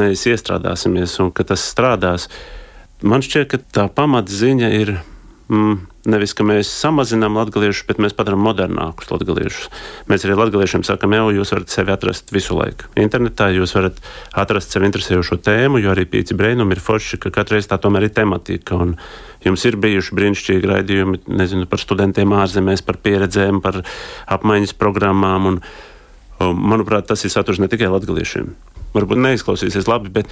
mēs 0.00 0.24
iestrādāsimies 0.30 1.18
un 1.20 1.28
ka 1.34 1.44
tas 1.44 1.64
strādās. 1.68 2.28
Man 3.04 3.24
šķiet, 3.24 3.48
ka 3.50 3.60
tā 3.60 3.84
pamatziņa 3.92 4.70
ir 4.78 4.94
mm, 5.50 5.74
nevis, 6.10 6.32
ka 6.36 6.44
mēs 6.46 6.70
samazinām 6.72 7.36
latgaliešus, 7.38 7.84
bet 7.88 8.00
mēs 8.02 8.14
padarām 8.16 8.42
modernākus 8.44 9.10
latgaliešus. 9.10 9.66
Mēs 10.10 10.24
arī 10.26 10.36
latgaliešiem 10.38 10.84
sakam, 10.86 11.14
jau 11.16 11.28
jūs 11.34 11.52
varat 11.54 11.74
sevi 11.74 11.94
atrast 11.94 12.32
visu 12.34 12.56
laiku. 12.56 12.88
Internetā 13.00 13.50
jūs 13.54 13.74
varat 13.76 13.98
atrast 14.44 14.72
sevi 14.72 14.88
interesējošo 14.88 15.40
tēmu, 15.44 15.82
jo 15.82 15.92
arī 15.92 16.06
pīci 16.10 16.36
brēnumi 16.38 16.76
ir 16.76 16.82
forši, 16.84 17.20
ka 17.24 17.34
katreiz 17.34 17.68
tā 17.70 17.80
tomēr 17.82 18.08
ir 18.08 18.14
tematika. 18.16 18.78
Un 18.80 18.96
jums 19.44 19.66
ir 19.68 19.78
bijuši 19.82 20.16
brīnišķīgi 20.16 20.72
raidījumi, 20.72 21.22
nezinu, 21.34 21.68
par 21.70 21.82
studentiem 21.82 22.32
ārzemēs, 22.38 22.84
par 22.86 23.00
pieredzēm, 23.02 23.60
par 23.64 23.82
apmaiņas 24.38 24.76
programmām. 24.80 25.54
Un, 25.54 25.62
Manuprāt, 26.40 27.04
tas 27.04 27.20
ir 27.26 27.28
saturs 27.28 27.58
ne 27.60 27.66
tikai 27.68 27.90
latgaliešiem. 27.92 28.46
Varbūt 28.94 29.20
neizklausīsies 29.20 29.84
labi, 29.90 30.08
bet 30.14 30.30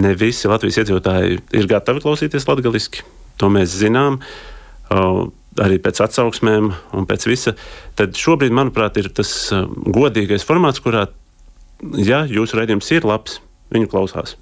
ne 0.00 0.14
visi 0.16 0.48
Latvijas 0.48 0.80
iedzīvotāji 0.80 1.42
ir 1.60 1.68
gatavi 1.68 2.00
klausīties 2.00 2.48
latgaliski. 2.48 3.04
To 3.40 3.50
mēs 3.52 3.74
zinām. 3.76 4.20
Arī 5.56 5.78
pēc 5.82 6.02
atsauksmēm 6.04 6.70
un 6.96 7.06
pēc 7.08 7.26
visa. 7.28 7.54
Tad 7.98 8.16
šobrīd, 8.18 8.54
manuprāt, 8.54 8.98
ir 9.00 9.08
tas 9.16 9.30
godīgais 9.72 10.44
formāts, 10.46 10.82
kurā, 10.84 11.06
ja 11.96 12.24
jūsu 12.28 12.60
raidījums 12.60 12.92
ir 12.92 13.08
labs, 13.08 13.40
viņu 13.72 13.88
klausās. 13.92 14.36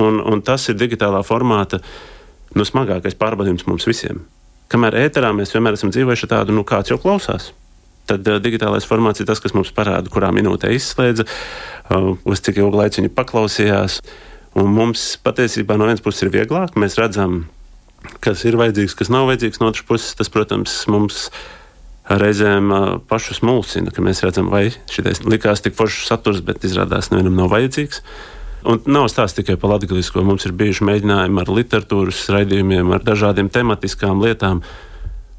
Un, 0.00 0.20
un 0.22 0.42
tas 0.42 0.68
ir 0.70 0.78
digitālā 0.78 1.20
formāta 1.26 1.82
nu, 2.54 2.66
smagākais 2.66 3.18
pārbaudījums 3.18 3.66
mums 3.70 3.86
visiem. 3.86 4.24
Kamēr 4.70 4.96
ēterā 5.04 5.34
mēs 5.36 5.52
vienmēr 5.54 5.76
esam 5.76 5.92
dzīvojuši 5.94 6.30
tādu, 6.30 6.54
nu, 6.56 6.64
kāds 6.66 6.90
jau 6.90 6.98
klausās 7.02 7.52
tad 8.08 8.28
uh, 8.28 8.38
digitālais 8.42 8.86
formāts 8.88 9.22
ir 9.22 9.28
tas, 9.28 9.40
kas 9.42 9.54
mums 9.56 9.72
parāda, 9.74 10.10
kurā 10.12 10.30
minūtē 10.34 10.72
izslēdza, 10.76 11.26
uh, 11.26 12.12
uz 12.28 12.42
cik 12.44 12.60
ilgu 12.60 12.80
laiku 12.80 13.00
viņi 13.00 13.12
paklausījās. 13.16 14.00
Un 14.60 14.70
mums 14.70 15.14
patiesībā 15.24 15.78
no 15.78 15.88
vienas 15.88 16.04
puses 16.04 16.26
ir 16.26 16.32
vieglāk, 16.34 16.76
mēs 16.78 16.98
redzam, 17.00 17.44
kas 18.24 18.44
ir 18.48 18.58
vajadzīgs, 18.60 18.96
kas 18.98 19.10
nav 19.12 19.28
vajadzīgs. 19.30 19.60
No 19.60 19.70
otras 19.72 19.86
puses, 19.88 20.14
tas, 20.18 20.30
protams, 20.32 20.76
mums 20.90 21.28
reizēm 22.04 22.72
pašus 23.08 23.40
mulsina, 23.46 23.92
ka 23.94 24.04
mēs 24.04 24.22
redzam, 24.24 24.50
vai 24.52 24.68
šis 24.92 25.22
likās 25.24 25.64
tik 25.64 25.76
foršs 25.78 26.08
saturs, 26.10 26.42
bet 26.44 26.64
izrādās 26.66 27.10
nevienam 27.12 27.38
nav 27.40 27.52
vajadzīgs. 27.54 28.02
Un 28.64 28.80
nav 28.88 29.10
stāsts 29.12 29.36
tikai 29.36 29.58
par 29.60 29.74
latviešu. 29.74 30.22
Mums 30.24 30.46
ir 30.48 30.56
bijuši 30.56 30.86
mēģinājumi 30.88 31.40
ar 31.42 31.52
literatūras 31.52 32.22
raidījumiem, 32.32 32.92
ar 32.96 33.04
dažādiem 33.04 33.50
tematiskām 33.52 34.22
lietām. 34.24 34.62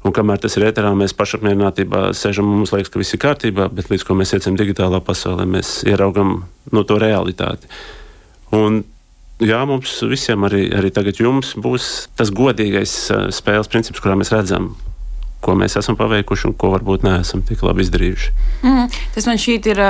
Un 0.06 0.14
kamēr 0.14 0.38
tas 0.38 0.54
ir 0.54 0.68
ēterā, 0.68 0.92
mēs 0.94 1.16
pašapmierinātībā 1.18 2.12
sēžam 2.14 2.46
mums 2.46 2.70
liekas, 2.70 2.92
ka 2.94 3.00
viss 3.02 3.16
ir 3.16 3.22
kārtībā, 3.24 3.66
bet 3.74 3.90
līdz 3.90 4.04
ko 4.06 4.14
mēs 4.14 4.36
iecam 4.36 4.54
digitālā 4.58 5.00
pasaulē, 5.02 5.42
mēs 5.50 5.80
ieraugam 5.90 6.44
no 6.70 6.84
to 6.86 7.00
realitāti. 7.02 7.66
Un, 8.54 8.84
jā, 9.42 9.62
mums 9.68 9.98
visiem, 10.08 10.44
arī, 10.48 10.66
arī 10.74 10.92
tagad 10.94 11.20
būs 11.60 12.08
tas 12.16 12.32
godīgais 12.32 12.98
spēles 13.34 13.68
princips, 13.72 14.00
kurā 14.00 14.16
mēs 14.18 14.32
redzam, 14.32 14.74
ko 15.44 15.54
mēs 15.58 15.76
esam 15.78 15.96
paveikuši 15.98 16.48
un 16.48 16.54
ko 16.58 16.72
varbūt 16.72 17.04
neesam 17.06 17.42
tik 17.46 17.62
labi 17.62 17.84
izdarījuši. 17.84 18.32
Mm, 18.66 18.88
tas 19.14 19.28
man 19.28 19.40
šķiet 19.40 19.68
ir 19.70 19.82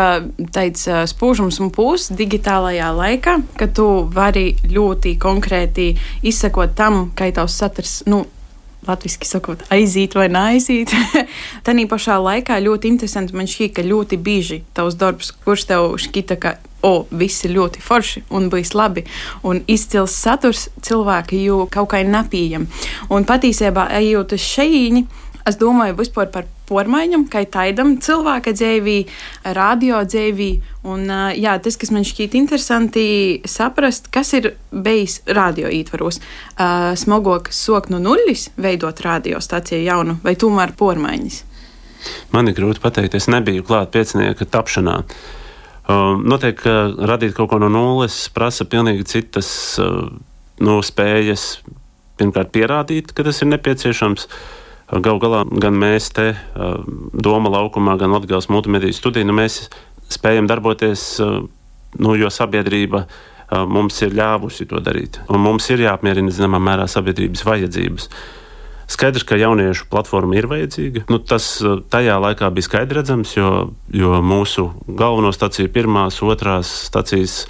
teic, 0.52 0.82
spūžums 1.12 1.60
un 1.64 1.70
pūs 1.74 2.10
digitālajā 2.18 2.90
laikā, 2.96 3.38
ka 3.56 3.68
tu 3.72 3.88
vari 4.12 4.50
ļoti 4.68 5.16
konkrēti 5.22 5.92
izsekot 6.26 6.74
tam, 6.76 7.06
kā 7.16 7.30
tavs 7.36 7.56
saturs. 7.62 8.00
Nu, 8.10 8.24
Latvijasiski 8.87 9.26
sakot, 9.26 9.64
aiziet 9.75 10.14
vai 10.14 10.28
neaiziet. 10.31 10.93
Tanī 11.66 11.88
pašā 11.90 12.21
laikā 12.23 12.61
ļoti 12.62 12.93
interesanti 12.93 13.35
man 13.37 13.50
šķiet, 13.50 13.75
ka 13.76 13.87
ļoti 13.87 14.19
bieži 14.23 14.62
tavs 14.76 14.99
darbs, 15.00 15.33
kurš 15.45 15.66
tev 15.73 15.97
šķita, 16.02 16.38
ka 16.43 16.57
o, 16.87 17.07
viss 17.11 17.45
ir 17.47 17.55
ļoti 17.57 17.83
forši 17.83 18.23
un 18.37 18.49
bijis 18.52 18.75
labi. 18.78 19.05
Un 19.47 19.62
izcils 19.71 20.14
saturs 20.14 20.69
cilvēki 20.87 21.43
jau 21.45 21.64
kaut 21.73 21.90
kā 21.95 22.02
nepieņem. 22.07 22.66
Un 23.11 23.26
patiesībā, 23.26 23.88
ejot 23.99 24.37
uz 24.37 24.45
šejiņu, 24.55 25.07
Es 25.46 25.54
domāju 25.60 25.94
vispār 26.00 26.26
par 26.34 26.46
pormaiņam, 26.66 27.28
kā 27.30 27.44
taidam 27.46 27.92
cilvēka 28.02 28.50
dzīvī, 28.56 28.96
radio 29.54 30.00
dzīvī. 30.02 30.48
Un, 30.90 31.06
jā, 31.38 31.52
tas, 31.62 31.78
kas 31.78 31.92
man 31.94 32.06
šķiet 32.06 32.34
interesanti 32.34 33.04
saprast, 33.46 34.10
kas 34.14 34.32
ir 34.34 34.50
bijis 34.72 35.20
radio 35.38 35.70
ietvaros. 35.70 36.18
Smagāk 37.02 37.52
sok 37.54 37.92
no 37.94 38.02
nulles 38.02 38.48
veidot 38.58 39.04
radiostaciju 39.06 39.86
jaunu 39.86 40.18
vai 40.26 40.34
tomēr 40.34 40.74
pormaiņas? 40.78 41.38
Man 42.34 42.50
ir 42.50 42.58
grūti 42.58 42.82
pateikt, 42.82 43.14
es 43.18 43.30
nebiju 43.30 43.62
klāt 43.66 43.94
piecinieka 43.94 44.50
tapšanā. 44.50 44.98
Uh, 45.86 46.18
noteikti, 46.18 46.66
ka 46.66 47.06
radīt 47.06 47.36
kaut 47.36 47.52
ko 47.52 47.60
no 47.62 47.70
nulles 47.70 48.24
prasa 48.34 48.66
pilnīgi 48.66 49.06
citas 49.06 49.48
uh, 49.78 50.08
no 50.58 50.78
spējas. 50.82 51.60
Pirmkārt, 52.18 52.50
pierādīt, 52.50 53.12
ka 53.14 53.22
tas 53.26 53.42
ir 53.44 53.52
nepieciešams. 53.54 54.26
Uh, 54.26 54.65
Galu 54.87 55.19
galā 55.19 55.43
gan 55.50 55.75
mēs 55.75 56.12
te, 56.14 56.28
Doma 57.12 57.50
laukumā, 57.50 57.97
gan 57.99 58.12
Latvijas 58.14 58.47
multimediju 58.52 58.95
studijā, 58.95 59.26
nu, 59.26 59.35
mēs 59.35 59.64
spējam 60.14 60.47
darboties, 60.47 61.16
nu, 61.99 62.12
jo 62.14 62.31
sabiedrība 62.31 63.02
mums 63.66 63.99
ir 64.07 64.14
ļāvusi 64.14 64.69
to 64.71 64.78
darīt. 64.83 65.19
Un 65.26 65.43
mums 65.43 65.66
ir 65.75 65.83
jāapmierina 65.83 66.31
zināmā 66.35 66.62
mērā 66.62 66.87
sabiedrības 66.90 67.43
vajadzības. 67.47 68.09
Skaidrs, 68.87 69.26
ka 69.26 69.35
jauniešu 69.35 69.88
platforma 69.90 70.38
ir 70.38 70.47
vajadzīga. 70.47 71.09
Nu, 71.11 71.19
tas 71.19 71.49
tajā 71.90 72.21
laikā 72.23 72.52
bija 72.55 72.69
skaidrs 72.69 73.00
redzams, 73.00 73.35
jo, 73.35 73.50
jo 73.90 74.21
mūsu 74.23 74.69
galveno 74.87 75.33
staciju, 75.35 75.73
pirmās, 75.75 76.21
otrās 76.23 76.71
stacijas 76.87 77.40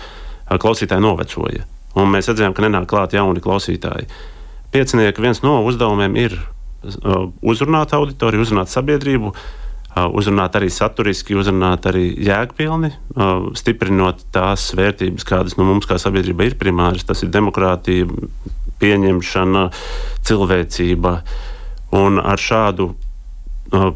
klausītāji 0.48 1.04
novecoja. 1.04 1.68
Un 2.00 2.08
mēs 2.12 2.32
redzējām, 2.32 2.56
ka 2.56 2.64
nenāk 2.64 2.88
klāt 2.88 3.16
jauni 3.16 3.44
klausītāji. 3.44 4.08
Piecinieki 4.72 5.24
viens 5.24 5.44
no 5.44 5.58
uzdevumiem 5.68 6.16
ir 6.20 6.40
uzrunāt 7.42 7.94
auditoriju, 7.96 8.44
uzrunāt 8.46 8.72
sabiedrību, 8.72 9.32
uh, 9.32 10.06
uzrunāt 10.16 10.58
arī 10.58 10.70
saturiski, 10.72 11.38
uzrunāt 11.38 11.88
arī 11.90 12.08
jēgpilni, 12.26 12.92
uh, 13.16 13.48
stiprinot 13.58 14.26
tās 14.34 14.68
vērtības, 14.76 15.26
kādas 15.28 15.56
nu, 15.60 15.66
mums 15.68 15.88
kā 15.88 15.98
sabiedrība 16.02 16.50
ir 16.50 16.60
primāras. 16.60 17.06
Tas 17.08 17.24
ir 17.24 17.32
demokrātija, 17.34 18.08
pieņemšana, 18.82 19.66
cilvēcība. 20.26 21.18
Un 21.96 22.20
ar 22.20 22.40
šādu 22.42 22.92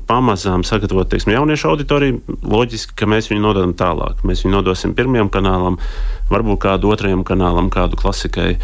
pamazām 0.07 0.65
sagatavot 0.67 1.09
teiksim, 1.11 1.35
jauniešu 1.35 1.69
auditoriju, 1.71 2.21
loģiski, 2.43 2.95
ka 2.99 3.07
mēs 3.11 3.31
viņu 3.31 3.43
nododam 3.45 3.75
tālāk. 3.79 4.25
Mēs 4.27 4.45
viņu 4.45 4.57
nodosim 4.57 4.95
pirmajam 4.99 5.31
kanālam, 5.31 5.79
varbūt 6.31 6.63
kādu 6.67 6.91
otrajam 6.91 7.23
kanālam, 7.27 7.71
kādu 7.71 7.99
klasikai. 8.01 8.57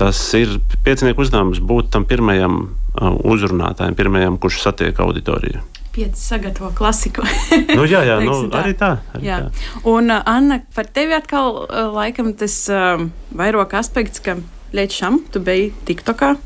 Tas 0.00 0.20
ir 0.38 0.56
piecinieku 0.84 1.22
uzdevums 1.22 1.60
būt 1.60 1.90
tam 1.94 2.06
pirmajam 2.08 2.62
uzrunātājiem, 2.98 3.94
pirmajam, 3.98 4.38
kurš 4.40 4.62
satiek 4.64 4.98
auditoriju. 5.00 5.62
Pieci 5.90 6.20
sagatavo 6.22 6.70
klasiku. 6.76 7.24
nu, 7.76 7.84
jā, 7.88 8.04
jā 8.06 8.20
nu, 8.22 8.36
tā. 8.50 8.62
arī 8.62 8.76
tā. 8.78 8.90
Arī 9.14 9.26
jā. 9.26 9.38
tā. 9.46 9.64
Un, 9.90 10.10
Anna, 10.10 10.60
par 10.74 10.86
tevi 10.86 11.16
atkal 11.16 11.64
laikam 11.96 12.32
tas 12.38 12.54
uh, 12.70 13.02
vairāk 13.34 13.74
aspekts, 13.80 14.22
ka 14.22 14.38
līdz 14.76 15.00
šam 15.02 15.18
tu 15.32 15.42
biji 15.42 15.72
TikTokā, 15.88 16.36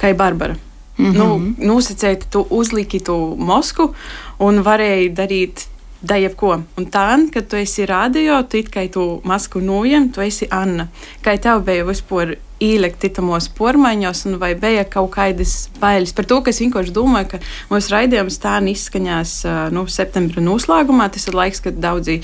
kā 0.00 0.14
Barbara. 0.16 0.56
Mm 0.98 1.12
-hmm. 1.12 1.18
nu, 1.18 1.54
nosacēti, 1.74 2.26
tu 2.30 2.46
uzliki 2.50 3.00
tu 3.00 3.36
mosku 3.38 3.94
un 4.38 4.62
varēji 4.64 5.14
darīt 5.14 5.68
da 6.00 6.18
jebko. 6.18 6.60
Un 6.78 6.86
tā, 6.92 7.06
kad 7.34 7.48
tu 7.50 7.58
esi 7.58 7.86
radio, 7.88 8.42
tu 8.46 8.58
it 8.60 8.70
kā 8.70 8.84
tu 8.92 9.20
masku 9.26 9.60
nojam, 9.60 10.10
tu 10.14 10.22
esi 10.22 10.46
Anna. 10.50 10.88
Kā 11.24 11.34
tev 11.42 11.64
bija 11.66 11.86
vispār 11.88 12.36
ielikt 12.62 12.98
titamos 13.02 13.48
pormaiņos, 13.54 14.24
un 14.26 14.38
vai 14.42 14.52
bija 14.58 14.84
kaut 14.90 15.12
kādas 15.14 15.68
bailes 15.78 16.14
par 16.14 16.26
to, 16.26 16.40
ka 16.42 16.50
es 16.50 16.60
vienkārši 16.62 16.94
domāju, 16.94 17.32
ka 17.34 17.40
mūsu 17.70 17.94
raidījums 17.94 18.38
tā 18.42 18.56
izskaņās 18.72 19.34
nu, 19.74 19.86
septembra 19.90 20.42
noslēgumā. 20.42 21.10
Tas 21.14 21.28
ir 21.30 21.38
laiks, 21.38 21.62
kad 21.66 21.78
daudzi 21.82 22.20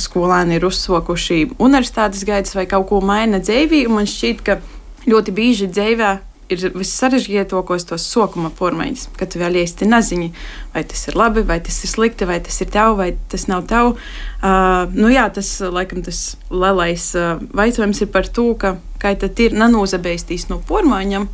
skolēni 0.00 0.58
ir 0.58 0.68
uzsokuši 0.68 1.56
universitātes 1.58 2.24
gaitas 2.28 2.56
vai 2.56 2.68
kaut 2.68 2.88
ko 2.92 3.00
maina 3.04 3.40
dzīvī, 3.40 3.84
un 3.88 4.00
man 4.00 4.08
šķiet, 4.08 4.44
ka 4.44 4.60
ļoti 5.08 5.36
bieži 5.36 5.68
dzīvē 5.72 6.12
ir 6.52 6.64
vissarežģītākos 6.74 7.86
tos 7.88 8.04
sokuma 8.10 8.50
pormaiņas, 8.58 9.08
kad 9.18 9.32
tu 9.32 9.40
vēl 9.40 9.60
īsti 9.62 9.88
nezini, 9.88 10.30
vai 10.74 10.84
tas 10.88 11.06
ir 11.08 11.18
labi, 11.18 11.44
vai 11.46 11.60
tas 11.64 11.78
ir 11.84 11.92
slikti, 11.92 12.28
vai 12.28 12.40
tas 12.44 12.60
ir 12.60 12.70
tev, 12.74 12.98
vai 13.00 13.12
tas 13.32 13.46
nav 13.50 13.64
tev. 13.70 13.94
Uh, 14.40 14.84
nu 14.94 15.12
jā, 15.12 15.26
tas 15.34 15.56
laikam 15.64 16.04
tas 16.04 16.36
lielais 16.52 17.10
uh, 17.18 17.40
jautājums 17.54 18.04
ir 18.04 18.12
par 18.14 18.28
to, 18.28 18.50
ka 18.60 18.76
kā 19.02 19.14
tad 19.20 19.40
ir 19.40 19.56
nanozabēstīs 19.56 20.48
no 20.52 20.60
pormaiņam 20.68 21.28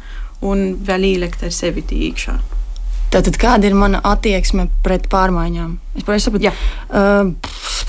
un 0.46 0.72
vēl 0.86 1.12
ielikt 1.14 1.44
ar 1.46 1.54
sevi 1.54 1.84
iekšā. 1.84 2.38
Tātad, 3.10 3.34
kāda 3.42 3.66
ir 3.66 3.74
mana 3.74 3.98
attieksme 4.06 4.68
pret 4.84 5.08
pārmaiņām? 5.10 5.72
Es 5.98 6.04
pareizi 6.06 6.28
saprotu, 6.28 6.52
uh, 6.54 7.32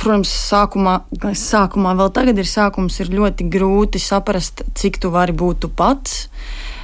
protams, 0.02 0.32
sākumā, 0.50 0.96
sākumā, 1.38 1.94
vēl 2.00 2.10
tagad 2.16 2.42
ir 2.42 2.50
sākums, 2.50 2.98
ir 3.04 3.14
ļoti 3.14 3.46
grūti 3.54 4.02
saprast, 4.02 4.66
cik 4.74 4.98
tu 5.04 5.12
vari 5.14 5.36
būt 5.38 5.62
tu 5.62 5.70
pats. 5.70 6.24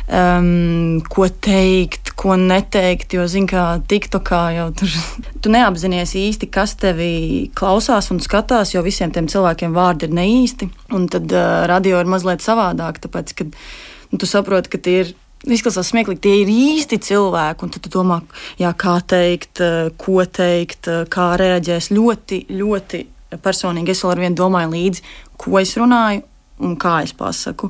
Um, 0.07 1.01
ko 1.09 1.27
teikt, 1.29 2.13
ko 2.17 2.37
neteikt. 2.39 3.13
Jo, 3.17 3.27
zināmā 3.29 3.51
kā 3.51 3.65
TikTokā 3.91 4.41
jau 4.57 4.67
tur 4.77 4.95
tu 5.43 5.53
neapzinājies 5.53 6.15
īsti, 6.21 6.49
kas 6.53 6.77
tevi 6.79 7.11
klausās 7.57 8.11
un 8.13 8.21
skatās, 8.23 8.73
jo 8.75 8.83
visiem 8.85 9.13
tiem 9.13 9.29
cilvēkiem 9.31 9.75
vārdi 9.75 10.09
ir 10.09 10.17
neīsti. 10.17 10.69
Un 10.97 11.07
tad 11.11 11.31
uh, 11.33 11.63
radio 11.69 12.01
ir 12.01 12.09
mazliet 12.09 12.45
savādāk, 12.45 13.01
tāpēc, 13.03 13.35
ka 13.37 13.49
nu, 13.49 14.19
tu 14.19 14.29
saproti, 14.29 14.73
ka 14.75 14.83
tie 14.83 14.99
ir. 15.05 15.15
Izklausās 15.47 15.91
smieklīgi, 15.91 16.17
tie 16.17 16.31
ir 16.41 16.49
īsti 16.49 16.97
cilvēki, 17.05 17.61
un 17.63 17.69
tad 17.71 17.83
tu 17.85 17.91
domā, 17.93 18.15
jā, 18.57 18.71
kā 18.73 18.95
teikt, 19.05 19.61
ko 20.01 20.23
teikt, 20.25 20.89
kā 21.13 21.27
reaģēs. 21.37 21.91
Ļoti, 21.93 22.39
ļoti 22.57 23.03
personīgi 23.43 23.93
es 23.93 24.01
vēl 24.03 24.15
ar 24.15 24.21
vienu 24.23 24.39
domāju 24.39 24.71
līdzi, 24.73 25.03
ko 25.37 25.59
es 25.61 25.75
runāju 25.77 26.23
un 26.65 26.77
kā 26.81 26.97
es 27.05 27.13
pasaku. 27.17 27.69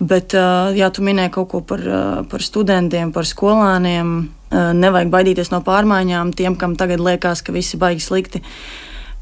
Bet, 0.00 0.32
ja 0.32 0.88
tu 0.88 1.04
minēji 1.04 1.32
kaut 1.34 1.50
ko 1.52 1.60
par, 1.60 1.82
par 2.30 2.44
studentiem, 2.44 3.10
par 3.12 3.26
skolāniem, 3.28 4.30
nevajag 4.50 5.10
baidīties 5.12 5.50
no 5.52 5.60
pārmaiņām. 5.66 6.32
Tiem, 6.36 6.56
kam 6.60 6.76
tagad 6.80 7.02
liekas, 7.04 7.42
ka 7.44 7.52
viss 7.52 7.76
ir 7.76 7.82
baigi 7.82 8.04
slikti, 8.04 8.40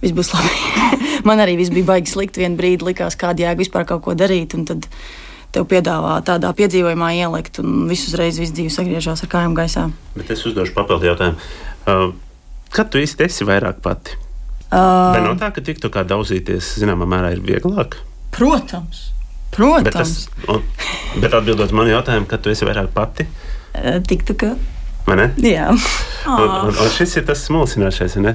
viss 0.03 0.15
būs 0.15 0.31
labi. 0.37 0.53
Man 1.29 1.43
arī 1.43 1.57
viss 1.59 1.75
bija 1.75 1.89
baigi 1.89 2.13
slikti. 2.13 2.45
Vienu 2.45 2.61
brīdi 2.61 2.87
likās, 2.87 3.19
kāda 3.19 3.49
jēga 3.49 3.63
vispār 3.65 3.89
kaut 3.91 4.05
ko 4.07 4.15
darīt. 4.19 4.55
Tad 4.71 4.87
tev 5.55 5.67
piedāvā 5.67 6.21
tādā 6.23 6.53
piedzīvojumā 6.55 7.11
ielikt, 7.19 7.59
un 7.65 7.89
visu 7.91 8.13
uzreiz 8.13 8.39
viss 8.39 8.55
dzīve 8.55 8.71
sagriežās 8.73 9.25
ar 9.25 9.33
kājām 9.33 9.59
gaisā. 9.59 9.89
Bet 10.15 10.31
es 10.31 10.47
uzdošu 10.47 10.77
papildu 10.77 11.11
jautājumu. 11.11 12.09
Kad 12.71 12.91
tu 12.93 13.01
īsti 13.01 13.27
esi 13.27 13.49
vairāk 13.49 13.83
pati? 13.85 14.15
Uh, 14.69 15.15
Vai 15.15 15.23
no 15.25 15.33
tā, 15.41 15.49
ka 15.57 15.65
tiktu 15.65 15.89
kā 15.89 16.03
daudzīties, 16.05 16.75
zināmā 16.83 17.07
mērā, 17.09 17.33
ir 17.33 17.41
vieglāk? 17.41 17.97
Protams. 18.37 19.09
Protams. 19.55 19.85
Bet, 19.85 19.95
tas, 19.97 20.51
un, 20.53 20.65
bet 21.23 21.37
atbildot 21.37 21.73
man 21.77 21.91
jautājumu, 21.91 22.29
kad 22.31 22.43
tu 22.45 22.53
esi 22.53 22.69
vairāk 22.69 22.91
pati? 22.95 23.29
Uh, 23.75 23.99
tiktu 24.07 24.37
kā. 24.39 24.57
Un, 26.29 26.43
un, 26.43 26.67
un 26.69 26.89
šis 26.93 27.15
ir 27.17 27.23
tas 27.25 27.41
smulsinošais. 27.47 28.19
Uh, 28.21 28.35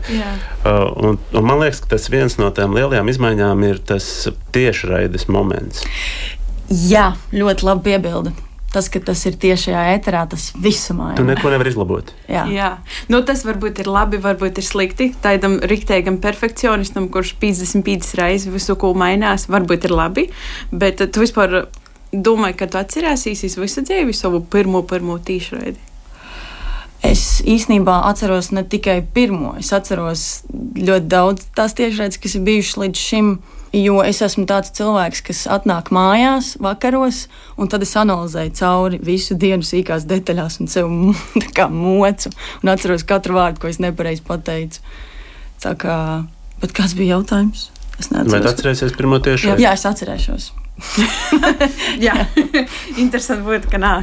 un, 0.97 1.19
un 1.37 1.43
man 1.45 1.59
liekas, 1.61 1.83
ka 1.83 1.91
tas 1.91 2.07
viens 2.09 2.39
no 2.39 2.47
tām 2.55 2.73
lielajām 2.73 3.11
izmaiņām 3.11 3.61
ir 3.67 3.81
tas 3.85 4.07
tiešraides 4.55 5.27
moments. 5.29 5.83
Jā, 6.89 7.11
ļoti 7.35 7.67
labi 7.67 7.85
piebildi 7.91 8.33
tas, 8.73 8.89
ka 8.91 9.01
tas 9.03 9.21
ir 9.29 9.37
tiešajā 9.39 9.83
ēterā, 9.93 10.23
tas 10.31 10.49
visu 10.59 10.95
maina. 10.97 11.17
Tu 11.19 11.25
neko 11.27 11.51
nevari 11.53 11.71
izlabot. 11.73 12.11
Jā, 12.31 12.47
Jā. 12.49 12.71
Nu, 13.13 13.21
tas 13.27 13.45
varbūt 13.45 13.83
ir 13.83 13.91
labi, 13.91 14.19
varbūt 14.23 14.59
ir 14.61 14.67
slikti. 14.67 15.11
Tādam 15.23 15.59
rīktīgam 15.61 16.19
perfekcionistam, 16.23 17.07
kurš 17.13 17.35
55 17.41 18.17
reizes 18.19 18.51
visu 18.53 18.77
ko 18.79 18.93
mainās, 18.97 19.47
varbūt 19.51 19.87
ir 19.89 19.95
labi. 19.95 20.27
Bet 20.73 21.03
tu 21.03 21.23
vispār 21.23 21.67
domāji, 22.13 22.59
ka 22.59 22.69
tu 22.69 22.81
atcerēsies 22.81 23.57
visu 23.57 23.85
dzīvi 23.85 24.13
savu 24.17 24.43
pirmo, 24.45 24.83
pirmo 24.89 25.17
tīšraidi. 25.21 25.89
Es 27.03 27.41
īstenībā 27.43 27.97
atceros 28.07 28.53
ne 28.55 28.63
tikai 28.63 29.01
pirmo, 29.15 29.57
es 29.59 29.73
atceros 29.75 30.45
ļoti 30.53 31.09
daudz 31.11 31.49
tās 31.57 31.75
tiešraides, 31.75 32.21
kas 32.23 32.37
ir 32.37 32.45
bijušas 32.47 32.79
līdz 32.79 33.01
šim. 33.09 33.33
Jo 33.73 34.03
es 34.05 34.19
esmu 34.21 34.45
tāds 34.45 34.69
cilvēks, 34.77 35.23
kas 35.25 35.39
atnāk 35.49 35.89
mājās, 35.95 36.51
vakaros, 36.61 37.23
un 37.57 37.71
tad 37.71 37.81
es 37.81 37.95
analizēju 37.97 38.53
cauri 38.59 38.99
visu 39.01 39.33
dienu 39.39 39.65
sīkās 39.65 40.05
detaļās, 40.09 40.59
un 40.61 40.69
sev 40.69 40.91
kā 41.57 41.65
mocu, 41.73 42.29
un 42.61 42.73
atceros 42.73 43.05
katru 43.09 43.39
vārdu, 43.39 43.63
ko 43.63 43.71
es 43.71 43.81
nepareizi 43.81 44.21
pateicu. 44.27 44.83
Tā 45.63 45.73
kā, 45.79 45.97
bet 46.61 46.75
kāds 46.77 46.93
bija 46.99 47.17
jautājums? 47.17 47.71
Es 47.97 48.11
neatceros. 48.13 48.33
Vai 48.35 48.53
atcerēsies 48.53 48.97
pirmo 48.99 49.17
tiešo? 49.23 49.53
Jā, 49.53 49.57
jā, 49.65 49.73
es 49.79 49.87
atcerēšos. 49.89 50.51
Jā, 52.05 52.15
interesanti 52.97 53.45
būtu, 53.45 53.69
ka 53.71 53.79
nā. 53.81 53.93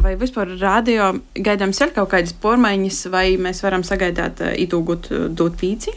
Vai 0.00 0.14
vispār 0.18 0.54
radio 0.60 1.12
gaidāms 1.34 1.80
ir 1.84 1.92
kaut 1.96 2.10
kādas 2.14 2.34
pormaiņas, 2.42 3.00
vai 3.12 3.26
mēs 3.40 3.62
varam 3.64 3.84
sagaidāt 3.86 4.40
uh, 4.44 4.54
itūgut 4.56 5.10
uh, 5.12 5.26
dot 5.28 5.58
pīci? 5.60 5.94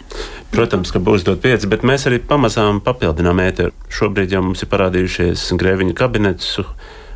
Protams, 0.54 0.92
ka 0.92 1.02
būs 1.04 1.26
dot 1.28 1.42
pieci, 1.44 1.70
bet 1.72 1.86
mēs 1.88 2.08
arī 2.10 2.20
pamazām 2.20 2.82
papildinām 2.84 3.42
ēteru. 3.46 3.76
Šobrīd 3.94 4.36
jau 4.36 4.44
mums 4.46 4.64
ir 4.66 4.72
parādījušies 4.72 5.50
grēviņu 5.60 5.96
kabinets 5.98 6.58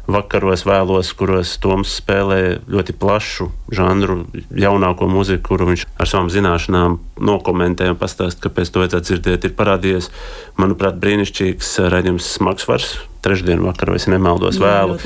vakaros 0.08 0.66
vēlos, 0.68 1.12
kuros 1.16 1.56
Toms 1.64 1.94
spēlē 2.02 2.60
ļoti 2.72 2.96
plašu 3.00 3.48
žanru, 3.74 4.24
jaunāko 4.52 5.08
muziku, 5.08 5.54
kuru 5.54 5.70
viņš 5.72 5.86
ar 5.96 6.10
savām 6.10 6.30
zināšanām 6.34 6.98
nokomentē 7.24 7.88
un 7.92 8.00
pastāsta, 8.00 8.44
kāpēc 8.44 8.72
to 8.72 8.84
vajadzētu 8.84 9.10
dzirdēt. 9.10 9.48
Ir 9.48 9.56
parādījies, 9.58 10.12
manuprāt, 10.60 11.00
brīnišķīgs 11.04 11.76
raidījums 11.94 12.30
Smagsvars. 12.36 12.94
Trešdien 13.24 13.62
vakarā, 13.64 13.96
es 13.96 14.10
nemaldos, 14.12 14.60
vēlu 14.60 14.98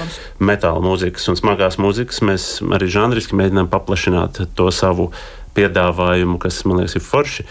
metāla 0.42 0.82
mūzikas 0.82 1.28
un 1.30 1.38
smagās 1.38 1.78
mūzikas. 1.78 2.24
Mēs 2.26 2.48
arī 2.74 2.90
žanriski 2.90 3.38
mēģinām 3.38 3.70
paplašināt 3.70 4.42
to 4.58 4.72
savu 4.74 5.12
piedāvājumu, 5.58 6.40
kas 6.42 6.64
man 6.66 6.82
liekas 6.82 6.98
ir 6.98 7.06
forši. 7.06 7.46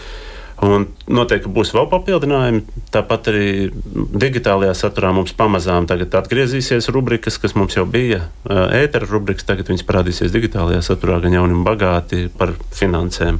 Un 0.65 0.87
noteikti 1.13 1.51
būs 1.53 1.69
vēl 1.75 1.85
papildinājumi. 1.91 2.63
Tāpat 2.93 3.27
arī 3.29 3.49
digitālajā 3.93 4.73
saturā 4.79 5.11
mums 5.13 5.35
pamazām 5.37 5.85
atgriezīsies 5.85 6.89
rubrikas, 6.89 7.37
kas 7.37 7.53
mums 7.53 7.77
jau 7.77 7.85
bija 7.85 8.23
ētera 8.49 9.05
rubrikas. 9.05 9.45
Tagad 9.45 9.69
viņas 9.69 9.85
parādīsies 9.85 10.33
digitālajā 10.33 10.81
saturā, 10.87 11.19
gan 11.21 11.37
jauni 11.37 11.53
un 11.53 11.65
bagāti 11.67 12.25
par 12.33 12.55
finansēm. 12.73 13.37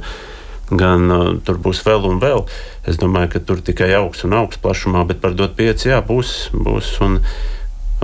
Gan 0.68 1.10
uh, 1.10 1.28
tur 1.42 1.58
būs 1.64 1.80
vēl 1.82 2.06
un 2.06 2.20
vēl. 2.22 2.44
Es 2.86 3.00
domāju, 3.00 3.32
ka 3.34 3.40
tur 3.50 3.62
tikai 3.64 3.88
augs 3.98 4.22
un 4.28 4.36
augs 4.38 4.60
plašumā, 4.62 5.02
bet 5.08 5.22
par 5.22 5.34
dot 5.34 5.56
pieci, 5.58 5.88
jā, 5.90 5.98
būs. 6.04 6.52
būs 6.52 6.92
un, 7.02 7.18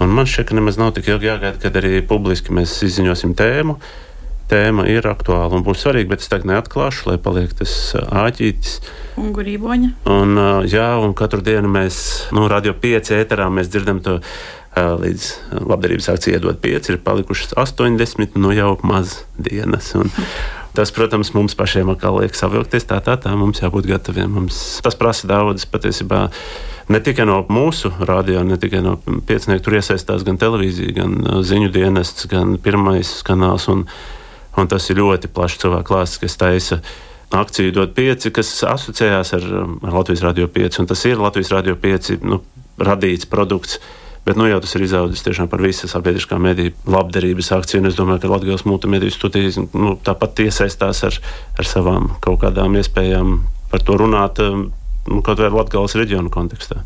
un 0.00 0.16
man 0.16 0.26
šķiet, 0.26 0.48
ka 0.48 0.56
nemaz 0.58 0.80
nav 0.80 0.94
tik 0.96 1.12
ilgi 1.12 1.28
jāgaida, 1.28 1.60
kad 1.60 1.76
arī 1.78 2.00
publiski 2.08 2.56
mēs 2.56 2.72
izziņosim 2.88 3.36
tēmu. 3.38 3.76
Tēma 4.50 4.84
ir 4.92 5.06
aktuāla 5.08 5.56
un 5.56 5.64
būs 5.64 5.84
svarīga, 5.84 6.12
bet 6.12 6.24
es 6.24 6.28
tagad 6.32 6.50
neatklāšu, 6.50 7.08
lai 7.10 7.16
paliek 7.22 7.54
tas 7.56 7.72
āķītis. 7.96 8.76
Uh, 8.80 9.04
un 9.22 9.30
grīboņa. 9.34 9.92
Un, 10.10 10.42
jā, 10.70 10.88
un 11.02 11.14
katru 11.16 11.44
dienu 11.44 11.70
mēs, 11.72 12.00
nu, 12.34 12.48
radio 12.50 12.74
5 12.80 13.14
ēterā 13.20 13.48
mēs 13.52 13.70
dzirdam 13.72 14.02
to 14.04 14.18
līdz 14.74 15.30
labdarības 15.62 16.10
akcijai 16.10 16.40
iedod 16.40 16.58
5, 16.62 16.90
ir 16.90 17.00
palikušas 17.06 17.54
80, 17.62 18.36
nu 18.42 18.50
jau 18.54 18.74
maz 18.82 19.22
dienas. 19.38 19.94
Un, 19.98 20.12
Tas, 20.74 20.90
protams, 20.90 21.28
mums 21.30 21.54
pašiem 21.54 21.86
atkal 21.92 22.16
liek 22.18 22.34
savilkties 22.34 22.88
tā, 22.90 22.96
tā, 22.98 23.14
tā. 23.14 23.30
Mums 23.38 23.60
jābūt 23.62 23.86
gataviem. 23.86 24.32
Mums 24.40 24.56
tas 24.82 24.96
prasa 24.98 25.28
daudz 25.30 25.68
patiesībā. 25.70 26.24
Ne 26.90 26.98
tikai 26.98 27.28
no 27.30 27.36
mūsu 27.46 27.92
radio, 28.02 28.42
ne 28.42 28.58
tikai 28.58 28.80
no 28.82 28.96
piecinieku, 28.98 29.62
tur 29.62 29.76
iesaistās 29.78 30.26
gan 30.26 30.40
televīzija, 30.42 30.96
gan 30.96 31.14
ziņu 31.46 31.70
dienests, 31.78 32.26
gan 32.26 32.56
pirmais 32.58 33.14
kanāls. 33.22 33.68
Un, 33.70 33.86
un 34.60 34.70
tas 34.70 34.86
ir 34.90 35.00
ļoti 35.00 35.30
plašs 35.34 35.60
cilvēku 35.64 35.88
klāsts, 35.90 36.20
kas 36.22 36.38
taisa 36.40 36.80
akciju 37.34 37.72
dod 37.74 37.94
pieci, 37.96 38.30
kas 38.34 38.52
asociējās 38.68 39.34
ar, 39.36 39.44
ar 39.82 39.98
Latvijas 39.98 40.22
Rādio 40.24 40.48
5. 40.50 40.84
Tas 40.90 41.04
ir 41.08 41.20
Latvijas 41.20 41.52
Rādio 41.54 41.74
5 41.80 42.18
nu, 42.22 42.40
radīts 42.78 43.28
produkts. 43.30 43.80
Bet 44.24 44.38
nu, 44.40 44.46
jau 44.48 44.56
tas 44.64 44.72
ir 44.72 44.86
izaudzis 44.86 45.20
tiešām 45.26 45.50
par 45.52 45.60
visu 45.60 45.88
sabiedriskā 45.90 46.38
mediju 46.40 46.72
labdarības 46.88 47.50
akciju. 47.58 47.82
Es 47.90 47.98
domāju, 47.98 48.22
ka 48.22 48.30
Latvijas 48.32 48.64
multimediju 48.64 49.12
studijas 49.12 49.58
nu, 49.60 49.98
tāpat 50.00 50.46
iesaistās 50.46 51.02
ar, 51.04 51.18
ar 51.58 51.68
savām 51.68 52.08
kaut 52.24 52.40
kādām 52.46 52.78
iespējām 52.80 53.36
par 53.72 53.84
to 53.84 53.98
runāt, 54.00 54.40
nu, 54.40 55.20
kaut 55.20 55.42
vai 55.42 55.52
Latvijas 55.52 55.98
reģionu 56.00 56.32
kontekstā. 56.32 56.80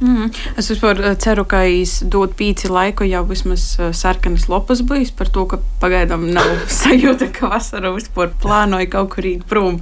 Mm. 0.00 0.30
Es 0.56 0.70
vispār 0.72 0.96
eh, 1.04 1.14
ceru, 1.20 1.42
ka 1.44 1.58
es 1.68 1.98
dodu 2.00 2.32
pīci 2.38 2.70
laiku, 2.72 3.04
jau 3.04 3.20
vismaz 3.28 3.64
eh, 3.76 3.90
sarkanas 3.92 4.46
lopas 4.48 4.80
bijis 4.88 5.10
par 5.12 5.28
to, 5.28 5.44
ka 5.50 5.58
pagaidām 5.82 6.24
nav 6.32 6.48
sajūta, 6.80 7.28
ka 7.36 7.50
vasarā 7.52 7.92
vispār 7.92 8.32
plānoju 8.40 8.88
kaut 8.94 9.12
kur 9.12 9.28
iet 9.28 9.44
prom. 9.50 9.76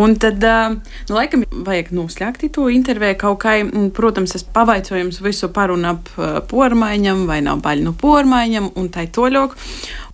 Un 0.00 0.16
tad, 0.16 0.40
eh, 0.40 0.78
nu, 1.10 1.18
laikam, 1.18 1.44
vajag 1.68 1.92
noslēgt 1.92 2.48
to 2.56 2.70
interviju 2.72 3.20
kaut 3.20 3.42
kā. 3.44 3.58
Protams, 3.92 4.32
es 4.38 4.46
pavaicoju 4.48 5.04
jums 5.04 5.20
visu 5.20 5.50
par 5.52 5.74
un 5.74 5.84
ap 5.92 6.08
pormaiņam, 6.48 7.26
vai 7.28 7.42
nav 7.44 7.60
baļu 7.64 7.90
no 7.90 7.96
pormaiņam, 8.00 8.72
un 8.80 8.88
tai 8.94 9.10
toļok. 9.12 9.56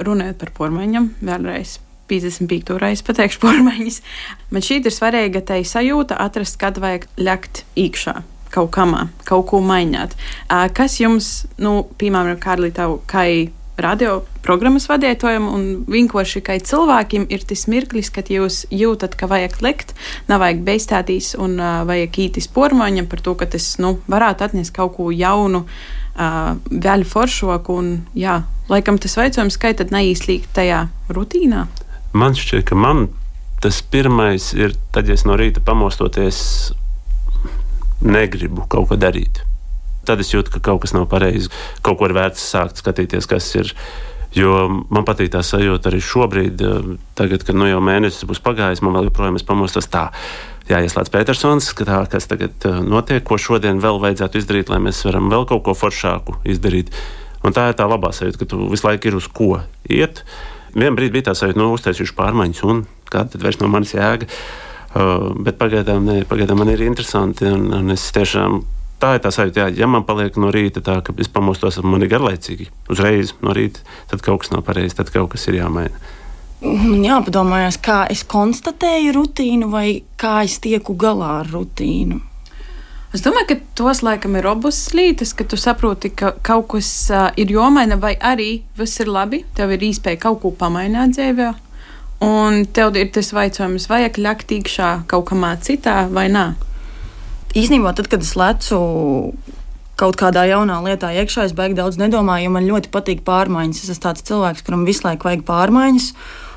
Runājot 0.03 0.41
par 0.43 0.57
pormaiņam, 0.59 1.13
vēlreiz 1.23 1.79
55. 2.11 2.81
reizi 2.83 3.07
pateikšu 3.07 3.47
pormaiņas. 3.47 4.03
Man 4.51 4.67
šī 4.67 4.83
ir 4.83 4.95
svarīga 4.95 5.47
tai 5.47 5.63
sajūta 5.63 6.19
atrast, 6.27 6.59
kad 6.59 6.83
vajag 6.83 7.07
ļakt 7.15 7.69
iekšā 7.79 8.23
kaut 8.55 8.73
kamā, 8.75 9.07
kaut 9.29 9.47
ko 9.51 9.61
mainīt. 9.65 10.17
Kas 10.49 11.01
jums, 11.01 11.47
nu, 11.63 11.83
piemēram, 12.01 12.39
Kārlī, 12.43 12.73
tev, 12.75 13.01
kā 13.11 13.27
radio 13.77 14.23
programmas 14.45 14.87
vadītājiem 14.89 15.47
un 15.51 15.65
vienkārši 15.91 16.41
kā 16.45 16.57
cilvēkiem 16.65 17.27
ir 17.33 17.45
tas 17.49 17.67
mirklis, 17.71 18.09
kad 18.15 18.31
jūs 18.33 18.65
jūtat, 18.73 19.17
ka 19.19 19.29
vajag 19.31 19.59
likt, 19.65 19.93
nav 20.31 20.41
vajag 20.45 20.63
beigstētīs 20.67 21.35
un 21.41 21.59
uh, 21.61 21.83
vajag 21.89 22.21
ītis 22.27 22.49
pormaņam 22.53 23.09
par 23.11 23.23
to, 23.25 23.37
ka 23.37 23.49
tas 23.53 23.75
nu, 23.83 23.97
varētu 24.09 24.49
atnest 24.49 24.75
kaut 24.77 24.97
ko 24.97 25.11
jaunu, 25.13 25.67
uh, 25.67 26.55
vēl 26.71 27.05
foršoku. 27.09 27.77
Un, 27.77 27.93
jā, 28.17 28.41
laikam 28.73 29.01
tas 29.03 29.19
veicojums, 29.19 29.61
kā 29.61 29.75
tad 29.77 29.93
neīslīgt 29.95 30.55
tajā 30.57 30.87
rutīnā. 31.13 31.67
Man 32.17 32.37
šķiet, 32.39 32.65
ka 32.71 32.79
man 32.81 33.09
tas 33.61 33.83
pirmais 33.83 34.53
ir 34.57 34.77
tad, 34.95 35.09
ja 35.09 35.17
es 35.17 35.27
no 35.29 35.37
rīta 35.37 35.61
pamostoties 35.65 36.73
negribu 38.01 38.67
kaut 38.69 38.91
ko 38.91 38.99
darīt. 39.01 39.43
Tad 40.07 40.21
es 40.23 40.31
jūtu, 40.35 40.53
ka 40.55 40.63
kaut 40.63 40.85
kas 40.85 40.95
nav 40.95 41.09
pareizi. 41.11 41.51
Kaut 41.83 41.99
ko 41.99 42.07
ir 42.07 42.15
vērts 42.15 42.45
sākt 42.53 42.83
skatīties, 42.83 43.27
kas 43.31 43.49
ir 43.59 43.73
Jo 44.37 44.67
man 44.69 45.07
patīk 45.07 45.31
tā 45.33 45.41
sajūta 45.45 45.89
arī 45.89 46.03
šobrīd, 46.05 46.61
eh, 46.61 46.89
tagad, 47.17 47.45
kad 47.47 47.57
nu 47.57 47.69
jau 47.71 47.81
mēnesis 47.81 48.27
būs 48.29 48.43
pagājis, 48.45 48.83
man 48.85 48.93
vēl 48.93 49.09
joprojām 49.09 49.39
ir 49.39 49.47
pamostas 49.49 49.89
tā. 49.89 50.11
Jāieslēdz 50.69 51.13
Petersons, 51.15 51.71
tā, 51.79 52.03
kas 52.11 52.27
tagad 52.27 52.53
eh, 52.67 52.81
notiek, 52.85 53.25
ko 53.25 53.39
šodien 53.39 53.81
vēl 53.81 54.01
vajadzētu 54.03 54.43
izdarīt, 54.43 54.69
lai 54.69 54.83
mēs 54.83 55.05
varam 55.07 55.31
vēl 55.33 55.47
kaut 55.49 55.65
ko 55.65 55.73
foršāku 55.73 56.43
izdarīt. 56.45 56.93
Un 57.45 57.55
tā 57.57 57.71
ir 57.71 57.79
tā 57.79 57.87
labā 57.89 58.13
sajūta, 58.13 58.43
ka 58.43 58.51
tu 58.51 58.69
visu 58.69 58.89
laiku 58.89 59.09
ir 59.09 59.17
uz 59.17 59.29
ko 59.33 59.63
iet. 59.89 60.25
Vienā 60.75 60.93
brīdī 60.93 61.17
bija 61.17 61.31
tā 61.31 61.37
sajūta, 61.39 61.57
nu, 61.57 61.73
uztaisīšu 61.73 62.17
pārmaiņas, 62.19 62.65
un 62.69 62.85
kāda 63.09 63.37
tad 63.37 63.47
vairs 63.47 63.63
no 63.63 63.71
manis 63.73 63.95
jēga. 63.95 64.29
Uh, 64.97 65.35
bet 65.45 65.59
pagaidām, 65.61 66.07
ne, 66.09 66.23
pagaidām 66.25 66.63
man 66.63 66.71
ir 66.73 66.81
interesanti, 66.87 67.45
un, 67.53 67.67
un 67.75 67.93
es 67.93 68.07
tiešām 68.17 68.63
tā 69.03 69.17
ir 69.17 69.25
tā 69.25 69.33
sajūta, 69.35 69.67
jā, 69.67 69.83
ja 69.83 69.89
man 69.91 70.07
paliek 70.09 70.39
no 70.41 70.49
rīta 70.55 70.81
tā, 70.85 71.01
ka 71.05 71.13
es 71.21 71.29
pamostos, 71.29 71.77
man 71.85 72.05
ir 72.07 72.09
garlaicīgi, 72.15 72.71
uzreiz 72.93 73.35
no 73.45 73.53
rīta, 73.57 73.83
tad 74.09 74.25
kaut 74.25 74.45
kas 74.45 74.55
nav 74.55 74.65
pareizi, 74.65 74.97
tad 74.97 75.13
kaut 75.13 75.35
kas 75.35 75.45
ir 75.51 75.59
jāmaina. 75.59 76.01
Man 76.65 77.05
jāpadomājas, 77.05 77.77
kā 77.85 77.99
es 78.09 78.25
konstatēju 78.25 79.13
rutīnu 79.19 79.69
vai 79.69 80.01
kā 80.17 80.39
es 80.47 80.57
tieku 80.65 80.97
galā 80.97 81.43
ar 81.43 81.53
rutīnu. 81.53 82.23
Es 83.15 83.23
domāju, 83.25 83.47
ka 83.51 83.57
tos 83.79 84.03
laikam 84.05 84.35
ir 84.37 84.45
robustas 84.49 84.97
līnijas, 84.97 85.35
ka 85.37 85.45
tu 85.49 85.57
saproti, 85.61 86.11
ka 86.17 86.33
kaut 86.45 86.67
kas 86.73 86.89
uh, 87.13 87.29
ir 87.37 87.53
jomaina, 87.53 87.97
vai 88.01 88.17
arī 88.17 88.63
viss 88.77 89.01
ir 89.01 89.13
labi. 89.13 89.45
Tev 89.57 89.77
ir 89.77 89.85
iespēja 89.87 90.21
kaut 90.27 90.43
ko 90.43 90.51
pamainīt 90.57 91.15
dzīvē. 91.17 91.53
Un 92.25 92.65
tev 92.73 92.97
ir 92.97 93.11
tas 93.13 93.29
jautājums, 93.35 93.89
vai 93.91 94.01
vajag 94.07 94.23
ļakt 94.25 94.55
iekšā 94.57 94.91
kaut 95.11 95.29
kā 95.29 95.53
citā 95.61 96.07
vai 96.09 96.29
nē. 96.33 96.47
Īsnībā, 97.57 97.93
tad, 97.97 98.09
kad 98.13 98.25
es 98.25 98.35
lecu 98.37 98.79
kaut 99.97 100.17
kādā 100.21 100.45
jaunā 100.49 100.79
lietā 100.85 101.13
iekšā, 101.13 101.47
es 101.49 101.55
beigās 101.57 101.77
daudz 101.77 102.01
nedomāju, 102.01 102.49
jo 102.49 102.55
man 102.57 102.69
ļoti 102.69 102.93
patīk 102.93 103.23
pārmaiņas. 103.25 103.85
Es 103.85 103.93
esmu 103.95 104.05
tāds 104.09 104.25
cilvēks, 104.29 104.65
kuram 104.65 104.85
visu 104.89 105.07
laiku 105.07 105.29
vajag 105.29 105.45
pārmaiņas. 105.49 106.11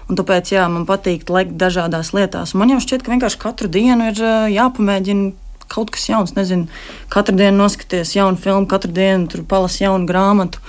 Un 0.10 0.18
tāpēc 0.18 0.52
jā, 0.56 0.66
man 0.72 0.88
patīk 0.90 1.28
lekt 1.30 1.54
dažādās 1.62 2.12
lietās. 2.18 2.56
Man 2.58 2.72
jau 2.74 2.80
šķiet, 2.84 3.04
ka 3.06 3.14
vienkārši 3.14 3.40
katru 3.40 3.70
dienu 3.72 4.10
ir 4.10 4.24
jāpamēģina 4.56 5.32
kaut 5.70 5.94
kas 5.94 6.08
jauns. 6.10 6.34
Nezinu, 6.36 6.68
katru 7.14 7.38
dienu 7.38 7.62
noskaties 7.62 8.16
jaunu 8.18 8.40
filmu, 8.42 8.68
katru 8.70 8.92
dienu 8.96 9.30
tur 9.32 9.46
palasi 9.48 9.86
jaunu 9.86 10.10
grāmatu. 10.10 10.64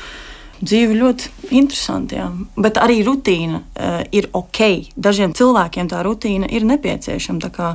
Dzīve 0.61 0.97
ļoti 0.99 1.31
interesanti, 1.57 2.19
jā. 2.21 2.29
bet 2.61 2.77
arī 2.81 3.01
rutīna 3.07 3.63
uh, 3.63 4.03
ir 4.13 4.29
ok. 4.37 4.93
Dažiem 4.97 5.33
cilvēkiem 5.37 5.89
tā 5.89 6.03
rutīna 6.05 6.51
ir 6.53 6.69
nepieciešama. 6.69 7.73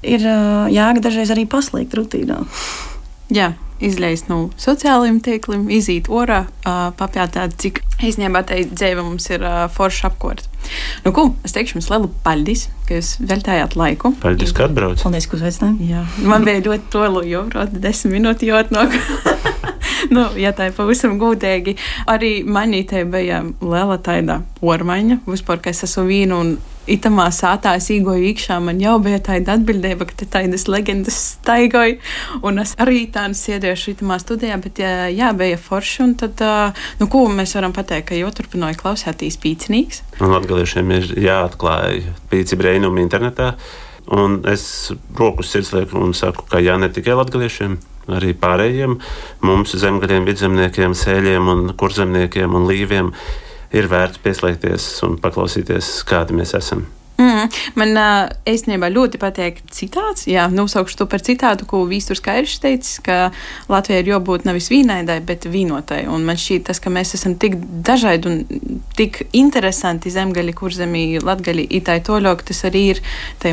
Ir 0.00 0.24
uh, 0.24 0.68
jēga 0.72 1.04
dažreiz 1.08 1.32
arī 1.32 1.46
paslīgt 1.48 1.96
rutīnā. 1.96 2.42
Jā, 3.30 3.52
izleist 3.78 4.26
no 4.26 4.48
sociālajiem 4.60 5.20
tīkliem, 5.24 5.68
iziet 5.72 6.08
orā, 6.10 6.42
papjautāt, 6.98 7.54
cik 7.62 7.78
īstenībā 8.02 8.42
tai 8.48 8.64
dzīve 8.66 9.04
mums 9.06 9.28
ir 9.30 9.44
forša 9.76 10.10
apkārt. 10.10 10.48
Nu, 11.04 11.12
ko, 11.16 11.30
es 11.46 11.54
teikšu 11.54 11.78
jums 11.78 11.90
lielu 11.92 12.10
paldies, 12.24 12.66
ka 12.88 12.98
jūs 12.98 13.14
veltījāt 13.22 13.76
laiku. 13.78 14.12
Paldies, 14.22 14.52
ka 14.56 14.66
atbraucāt. 14.68 15.04
Paldies, 15.06 15.28
ka 15.30 15.38
uzaicinājāt. 15.38 15.84
Jā, 15.88 16.04
man 16.28 16.46
bija 16.48 16.64
ļoti 16.66 16.90
tolu, 16.92 17.24
jo 17.30 17.46
rota 17.54 17.84
desmit 17.86 18.18
minūtes 18.18 18.50
jotnāk. 18.50 18.98
nu, 20.14 20.26
ja 20.40 20.54
tā 20.56 20.70
ir 20.70 20.76
pavisam 20.76 21.18
gudīgi, 21.20 21.76
arī 22.10 22.40
manī 22.46 22.84
te 22.88 23.04
bija 23.08 23.42
liela 23.60 24.00
tāda 24.02 24.40
pormaiņa, 24.60 25.22
vispār, 25.28 25.62
ka 25.62 25.74
es 25.74 25.84
esmu 25.86 26.08
vīnu 26.10 26.42
un 26.44 26.54
itamā 26.90 27.26
sātā 27.34 27.74
es 27.78 27.88
īgoju 27.92 28.30
iekšā, 28.30 28.58
man 28.64 28.80
jau 28.82 28.96
bija 29.02 29.20
tāda 29.30 29.56
atbildība, 29.58 30.06
ka 30.08 30.26
tādas 30.32 30.66
legendas 30.70 31.18
staigoju, 31.36 31.98
un 32.46 32.62
es 32.62 32.74
arī 32.82 33.04
tādu 33.12 33.38
sēdēšu 33.38 33.94
itamā 33.94 34.18
studijā, 34.22 34.56
bet 34.62 34.80
jā, 34.82 34.94
jā 35.14 35.30
bija 35.36 35.58
forši, 35.60 36.00
un 36.06 36.16
tad, 36.20 36.42
nu, 37.00 37.10
ko 37.10 37.26
mēs 37.32 37.54
varam 37.58 37.74
pateikt, 37.76 38.10
ka 38.10 38.18
jau 38.18 38.32
turpināja 38.34 38.78
klausēties 38.80 39.38
pīcinīgs. 39.42 40.02
Un 40.20 40.34
latgaliešiem 40.34 40.96
ir 40.96 41.12
jāatklāj 41.28 42.02
pīci 42.32 42.58
brēnumi 42.60 43.04
internetā, 43.04 43.52
un 44.16 44.40
es 44.50 44.64
roku 45.18 45.46
sirds 45.46 45.74
lieku 45.76 46.00
un 46.00 46.16
saku, 46.16 46.48
ka 46.50 46.62
jā, 46.64 46.78
ne 46.80 46.90
tikai 46.92 47.18
latgaliešiem, 47.20 47.78
arī 48.18 48.34
pārējiem 48.38 48.98
mums 49.46 49.76
zemgaļiem, 49.82 50.28
vidzemniekiem, 50.28 50.96
sēļiem 50.96 51.50
un 51.54 51.66
kurzemniekiem 51.80 52.56
un 52.56 52.70
līviem 52.70 53.12
ir 53.76 53.90
vērts 53.90 54.22
pieslēgties 54.24 54.88
un 55.06 55.20
paklausīties, 55.22 56.00
kādi 56.08 56.38
mēs 56.38 56.56
esam. 56.58 56.88
Mm, 57.20 57.50
man 57.76 57.98
īstenībā 58.48 58.88
ļoti 58.92 59.18
patīk 59.20 59.60
citāts. 59.74 60.24
Jā, 60.30 60.46
nosaukšu 60.52 61.02
to 61.02 61.06
par 61.10 61.20
citātu, 61.24 61.66
ko 61.68 61.82
Vīsturs 61.88 62.22
Kairis 62.24 62.56
teica, 62.62 62.94
ka 63.04 63.18
Latvijai 63.68 64.00
ir 64.00 64.12
jābūt 64.14 64.46
nevis 64.48 64.70
vīnaidai, 64.72 65.18
bet 65.28 65.44
vīnotai. 65.50 66.06
Un 66.08 66.24
man 66.28 66.40
šķiet 66.40 66.70
tas, 66.70 66.80
ka 66.80 66.92
mēs 66.92 67.12
esam 67.18 67.36
tik 67.40 67.58
dažādi 67.84 68.30
un 68.30 68.70
tik 68.96 69.26
interesanti 69.36 70.12
zemgaļi, 70.14 70.56
kur 70.56 70.72
zemī 70.72 71.04
latgaļi 71.20 71.66
itai 71.80 72.00
toļok, 72.06 72.46
tas 72.48 72.64
arī 72.70 72.86
ir 72.94 73.04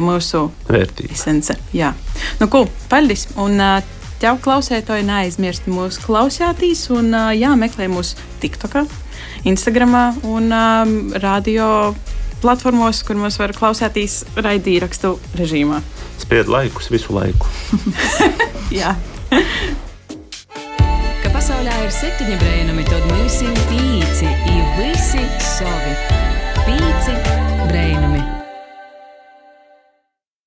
mūsu 0.03 0.47
vērtība. 0.69 1.11
Esence. 1.17 1.59
Jā. 1.75 1.91
Nu, 2.39 2.47
ko, 2.51 2.65
paldies! 2.91 3.27
Un, 3.35 3.59
uh, 3.59 3.96
Tev, 4.17 4.39
klausētāji, 4.41 5.05
neaizmirst 5.05 5.67
mūsu 5.69 6.01
klausāties 6.01 6.87
un 6.89 7.13
jā, 7.37 7.51
meklē 7.53 7.85
mūsu 7.91 8.17
TikTokā, 8.41 8.81
Instagramā 9.45 10.07
un 10.25 10.49
um, 10.49 10.95
radio 11.21 11.67
platformos, 12.41 13.03
kur 13.05 13.19
mums 13.19 13.37
var 13.37 13.53
klausīties 13.53 14.23
raidīrakstu 14.41 15.13
režīmā. 15.37 15.83
Spied 16.17 16.49
laikus 16.49 16.89
visu 16.93 17.13
laiku. 17.13 17.45
Jā. 18.79 18.95
Ka 21.21 21.33
pasaulē 21.33 21.77
ir 21.85 21.93
septiņi 21.93 22.41
brēnumi, 22.41 22.89
tad 22.89 23.05
mēs 23.13 23.41
esam 23.43 23.57
pīci, 23.69 24.33
ir 24.49 24.77
visi 24.81 25.27
savi. 25.45 25.97
Pīci. 26.65 27.36